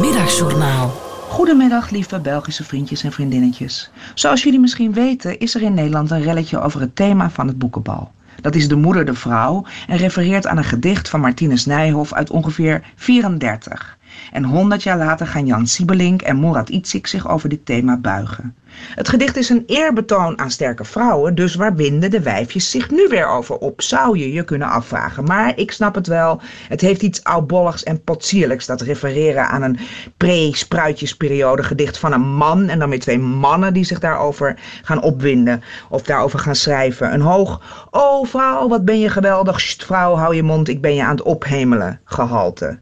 Middagjournaal. 0.00 0.88
Goedemiddag, 1.28 1.90
lieve 1.90 2.20
Belgische 2.20 2.64
vriendjes 2.64 3.02
en 3.02 3.12
vriendinnetjes. 3.12 3.90
Zoals 4.14 4.42
jullie 4.42 4.60
misschien 4.60 4.92
weten, 4.92 5.38
is 5.38 5.54
er 5.54 5.62
in 5.62 5.74
Nederland 5.74 6.10
een 6.10 6.22
relletje 6.22 6.60
over 6.60 6.80
het 6.80 6.96
thema 6.96 7.30
van 7.30 7.46
het 7.46 7.58
boekenbal. 7.58 8.10
Dat 8.40 8.54
is 8.54 8.68
De 8.68 8.76
Moeder 8.76 9.04
de 9.04 9.14
Vrouw 9.14 9.64
en 9.86 9.96
refereert 9.96 10.46
aan 10.46 10.56
een 10.56 10.64
gedicht 10.64 11.08
van 11.08 11.20
Martinus 11.20 11.66
Nijhoff 11.66 12.12
uit 12.12 12.30
ongeveer 12.30 12.82
34. 12.96 13.98
En 14.32 14.44
honderd 14.44 14.82
jaar 14.82 14.98
later 14.98 15.26
gaan 15.26 15.46
Jan 15.46 15.66
Siebelink 15.66 16.22
en 16.22 16.40
Murat 16.40 16.68
Itzig 16.68 17.08
zich 17.08 17.28
over 17.28 17.48
dit 17.48 17.66
thema 17.66 17.96
buigen. 17.96 18.54
Het 18.94 19.08
gedicht 19.08 19.36
is 19.36 19.48
een 19.48 19.62
eerbetoon 19.66 20.38
aan 20.38 20.50
sterke 20.50 20.84
vrouwen, 20.84 21.34
dus 21.34 21.54
waar 21.54 21.74
winden 21.74 22.10
de 22.10 22.20
wijfjes 22.20 22.70
zich 22.70 22.90
nu 22.90 23.06
weer 23.08 23.26
over 23.26 23.56
op, 23.56 23.82
zou 23.82 24.18
je 24.18 24.32
je 24.32 24.44
kunnen 24.44 24.68
afvragen. 24.68 25.24
Maar 25.24 25.58
ik 25.58 25.72
snap 25.72 25.94
het 25.94 26.06
wel, 26.06 26.40
het 26.68 26.80
heeft 26.80 27.02
iets 27.02 27.24
oudbolligs 27.24 27.82
en 27.82 28.04
potsierlijks, 28.04 28.66
dat 28.66 28.80
refereren 28.80 29.48
aan 29.48 29.62
een 29.62 29.78
pre-spruitjesperiode 30.16 31.62
gedicht 31.62 31.98
van 31.98 32.12
een 32.12 32.34
man 32.34 32.68
en 32.68 32.78
dan 32.78 32.90
weer 32.90 33.00
twee 33.00 33.18
mannen 33.18 33.74
die 33.74 33.84
zich 33.84 34.00
daarover 34.00 34.58
gaan 34.82 35.02
opwinden 35.02 35.62
of 35.88 36.02
daarover 36.02 36.38
gaan 36.38 36.56
schrijven. 36.56 37.12
Een 37.12 37.20
hoog, 37.20 37.86
oh 37.90 38.26
vrouw, 38.26 38.68
wat 38.68 38.84
ben 38.84 39.00
je 39.00 39.08
geweldig, 39.08 39.60
Sst, 39.60 39.84
vrouw, 39.84 40.14
hou 40.14 40.34
je 40.34 40.42
mond, 40.42 40.68
ik 40.68 40.80
ben 40.80 40.94
je 40.94 41.02
aan 41.02 41.16
het 41.16 41.22
ophemelen, 41.22 42.00
gehalte. 42.04 42.78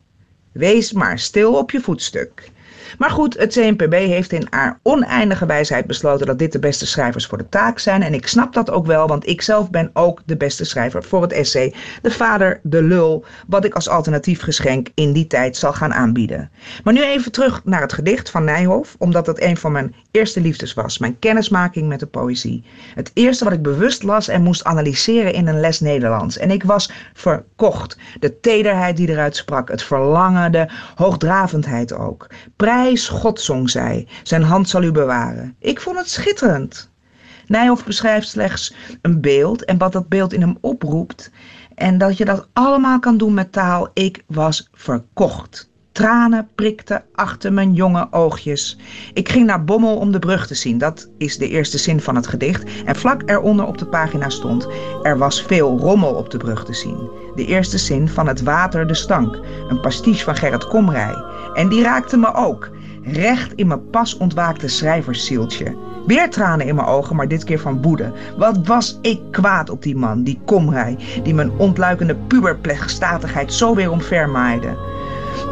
Wees 0.58 0.92
maar 0.92 1.18
stil 1.18 1.54
op 1.54 1.70
je 1.70 1.80
voetstuk. 1.80 2.50
Maar 2.98 3.10
goed, 3.10 3.38
het 3.38 3.52
CNPB 3.52 3.92
heeft 3.92 4.32
in 4.32 4.46
haar 4.50 4.78
oneindige 4.82 5.46
wijsheid 5.46 5.86
besloten 5.86 6.26
dat 6.26 6.38
dit 6.38 6.52
de 6.52 6.58
beste 6.58 6.86
schrijvers 6.86 7.26
voor 7.26 7.38
de 7.38 7.48
taak 7.48 7.78
zijn. 7.78 8.02
En 8.02 8.14
ik 8.14 8.26
snap 8.26 8.52
dat 8.52 8.70
ook 8.70 8.86
wel, 8.86 9.06
want 9.06 9.28
ik 9.28 9.42
zelf 9.42 9.70
ben 9.70 9.90
ook 9.92 10.22
de 10.24 10.36
beste 10.36 10.64
schrijver 10.64 11.04
voor 11.04 11.22
het 11.22 11.32
essay 11.32 11.74
De 12.02 12.10
Vader, 12.10 12.60
de 12.62 12.82
Lul, 12.82 13.24
wat 13.46 13.64
ik 13.64 13.74
als 13.74 13.88
alternatief 13.88 14.42
geschenk 14.42 14.88
in 14.94 15.12
die 15.12 15.26
tijd 15.26 15.56
zal 15.56 15.72
gaan 15.72 15.92
aanbieden. 15.92 16.50
Maar 16.84 16.94
nu 16.94 17.02
even 17.02 17.32
terug 17.32 17.60
naar 17.64 17.80
het 17.80 17.92
gedicht 17.92 18.30
van 18.30 18.44
Nijhoff, 18.44 18.94
omdat 18.98 19.24
dat 19.24 19.40
een 19.40 19.56
van 19.56 19.72
mijn 19.72 19.94
eerste 20.10 20.40
liefdes 20.40 20.74
was, 20.74 20.98
mijn 20.98 21.18
kennismaking 21.18 21.88
met 21.88 22.00
de 22.00 22.06
poëzie. 22.06 22.64
Het 22.94 23.10
eerste 23.14 23.44
wat 23.44 23.52
ik 23.52 23.62
bewust 23.62 24.02
las 24.02 24.28
en 24.28 24.42
moest 24.42 24.64
analyseren 24.64 25.32
in 25.32 25.46
een 25.46 25.60
les 25.60 25.80
Nederlands. 25.80 26.38
En 26.38 26.50
ik 26.50 26.62
was 26.62 26.92
verkocht. 27.14 27.98
De 28.20 28.40
tederheid 28.40 28.96
die 28.96 29.08
eruit 29.08 29.36
sprak, 29.36 29.68
het 29.68 29.82
verlangen, 29.82 30.52
de 30.52 30.66
hoogdravendheid 30.94 31.92
ook. 31.92 32.26
Prijs 32.56 32.87
God, 32.96 33.40
zong 33.40 33.70
zij. 33.70 34.06
Zijn 34.22 34.42
hand 34.42 34.68
zal 34.68 34.82
u 34.82 34.92
bewaren. 34.92 35.56
Ik 35.58 35.80
vond 35.80 35.98
het 35.98 36.10
schitterend. 36.10 36.90
Nijhoff 37.46 37.84
beschrijft 37.84 38.28
slechts 38.28 38.74
een 39.02 39.20
beeld 39.20 39.64
en 39.64 39.78
wat 39.78 39.92
dat 39.92 40.08
beeld 40.08 40.32
in 40.32 40.40
hem 40.40 40.58
oproept. 40.60 41.30
En 41.74 41.98
dat 41.98 42.16
je 42.16 42.24
dat 42.24 42.48
allemaal 42.52 42.98
kan 42.98 43.16
doen 43.16 43.34
met 43.34 43.52
taal. 43.52 43.90
Ik 43.92 44.22
was 44.26 44.68
verkocht. 44.72 45.68
Tranen 45.92 46.48
prikten 46.54 47.02
achter 47.14 47.52
mijn 47.52 47.72
jonge 47.72 48.08
oogjes. 48.10 48.78
Ik 49.12 49.28
ging 49.28 49.46
naar 49.46 49.64
Bommel 49.64 49.96
om 49.96 50.12
de 50.12 50.18
brug 50.18 50.46
te 50.46 50.54
zien. 50.54 50.78
Dat 50.78 51.08
is 51.16 51.38
de 51.38 51.48
eerste 51.48 51.78
zin 51.78 52.00
van 52.00 52.14
het 52.16 52.26
gedicht. 52.26 52.84
En 52.84 52.96
vlak 52.96 53.22
eronder 53.26 53.66
op 53.66 53.78
de 53.78 53.86
pagina 53.86 54.28
stond: 54.28 54.68
Er 55.02 55.18
was 55.18 55.42
veel 55.42 55.78
rommel 55.78 56.14
op 56.14 56.30
de 56.30 56.36
brug 56.36 56.64
te 56.64 56.74
zien. 56.74 57.10
De 57.34 57.46
eerste 57.46 57.78
zin 57.78 58.08
van 58.08 58.26
Het 58.26 58.42
Water 58.42 58.86
de 58.86 58.94
Stank. 58.94 59.38
Een 59.68 59.80
pastiche 59.80 60.24
van 60.24 60.36
Gerrit 60.36 60.66
Komrij. 60.66 61.14
En 61.54 61.68
die 61.68 61.82
raakte 61.82 62.16
me 62.16 62.34
ook. 62.34 62.70
Recht 63.12 63.52
in 63.52 63.66
mijn 63.66 63.90
pas 63.90 64.16
ontwaakte 64.16 64.68
schrijverszieltje. 64.68 65.76
Weer 66.06 66.30
tranen 66.30 66.66
in 66.66 66.74
mijn 66.74 66.86
ogen, 66.86 67.16
maar 67.16 67.28
dit 67.28 67.44
keer 67.44 67.60
van 67.60 67.82
woede. 67.82 68.12
Wat 68.36 68.66
was 68.66 68.98
ik 69.02 69.20
kwaad 69.30 69.70
op 69.70 69.82
die 69.82 69.96
man, 69.96 70.22
die 70.22 70.40
Komrij, 70.44 70.98
die 71.22 71.34
mijn 71.34 71.50
ontluikende 71.56 72.14
puberplegstatigheid 72.14 73.52
zo 73.52 73.74
weer 73.74 73.90
omvermaaide. 73.90 74.76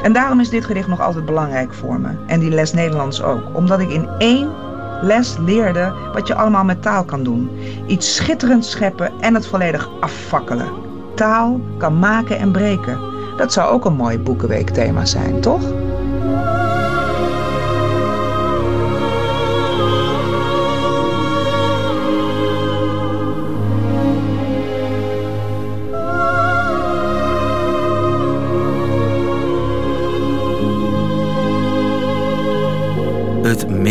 En 0.03 0.13
daarom 0.13 0.41
is 0.41 0.49
dit 0.49 0.65
gedicht 0.65 0.89
nog 0.89 1.01
altijd 1.01 1.25
belangrijk 1.25 1.75
voor 1.75 2.01
me. 2.01 2.09
En 2.27 2.41
die 2.41 2.51
les 2.51 2.73
Nederlands 2.73 3.23
ook. 3.23 3.57
Omdat 3.57 3.81
ik 3.81 3.91
in 3.91 4.09
één 4.19 4.51
les 5.03 5.37
leerde 5.39 5.93
wat 6.13 6.27
je 6.27 6.35
allemaal 6.35 6.65
met 6.65 6.83
taal 6.83 7.05
kan 7.05 7.23
doen. 7.23 7.51
Iets 7.87 8.15
schitterends 8.15 8.71
scheppen 8.71 9.13
en 9.21 9.35
het 9.35 9.47
volledig 9.47 9.89
afvakkelen. 10.01 10.69
Taal 11.15 11.61
kan 11.79 11.99
maken 11.99 12.39
en 12.39 12.53
breken. 12.53 12.99
Dat 13.37 13.53
zou 13.53 13.71
ook 13.71 13.85
een 13.85 13.97
mooi 13.97 14.19
boekenweekthema 14.19 15.05
zijn, 15.05 15.41
toch? 15.41 15.63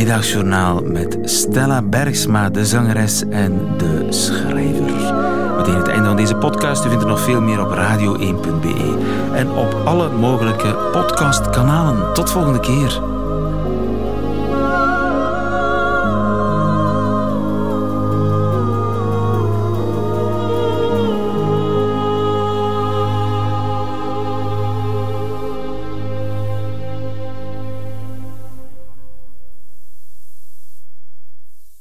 Middagjournaal 0.06 0.82
met 0.84 1.18
Stella 1.22 1.82
Bergsma, 1.82 2.50
de 2.50 2.66
zangeres 2.66 3.24
en 3.30 3.78
de 3.78 4.06
schrijver. 4.10 5.14
Meteen 5.58 5.76
het 5.76 5.88
einde 5.88 6.06
van 6.06 6.16
deze 6.16 6.36
podcast. 6.36 6.86
U 6.86 6.90
vindt 6.90 7.04
er 7.04 7.10
nog 7.10 7.20
veel 7.20 7.42
meer 7.42 7.62
op 7.62 7.72
radio1.be 7.72 8.98
en 9.34 9.52
op 9.52 9.82
alle 9.86 10.10
mogelijke 10.10 10.76
podcastkanalen. 10.92 12.14
Tot 12.14 12.32
volgende 12.32 12.60
keer. 12.60 13.15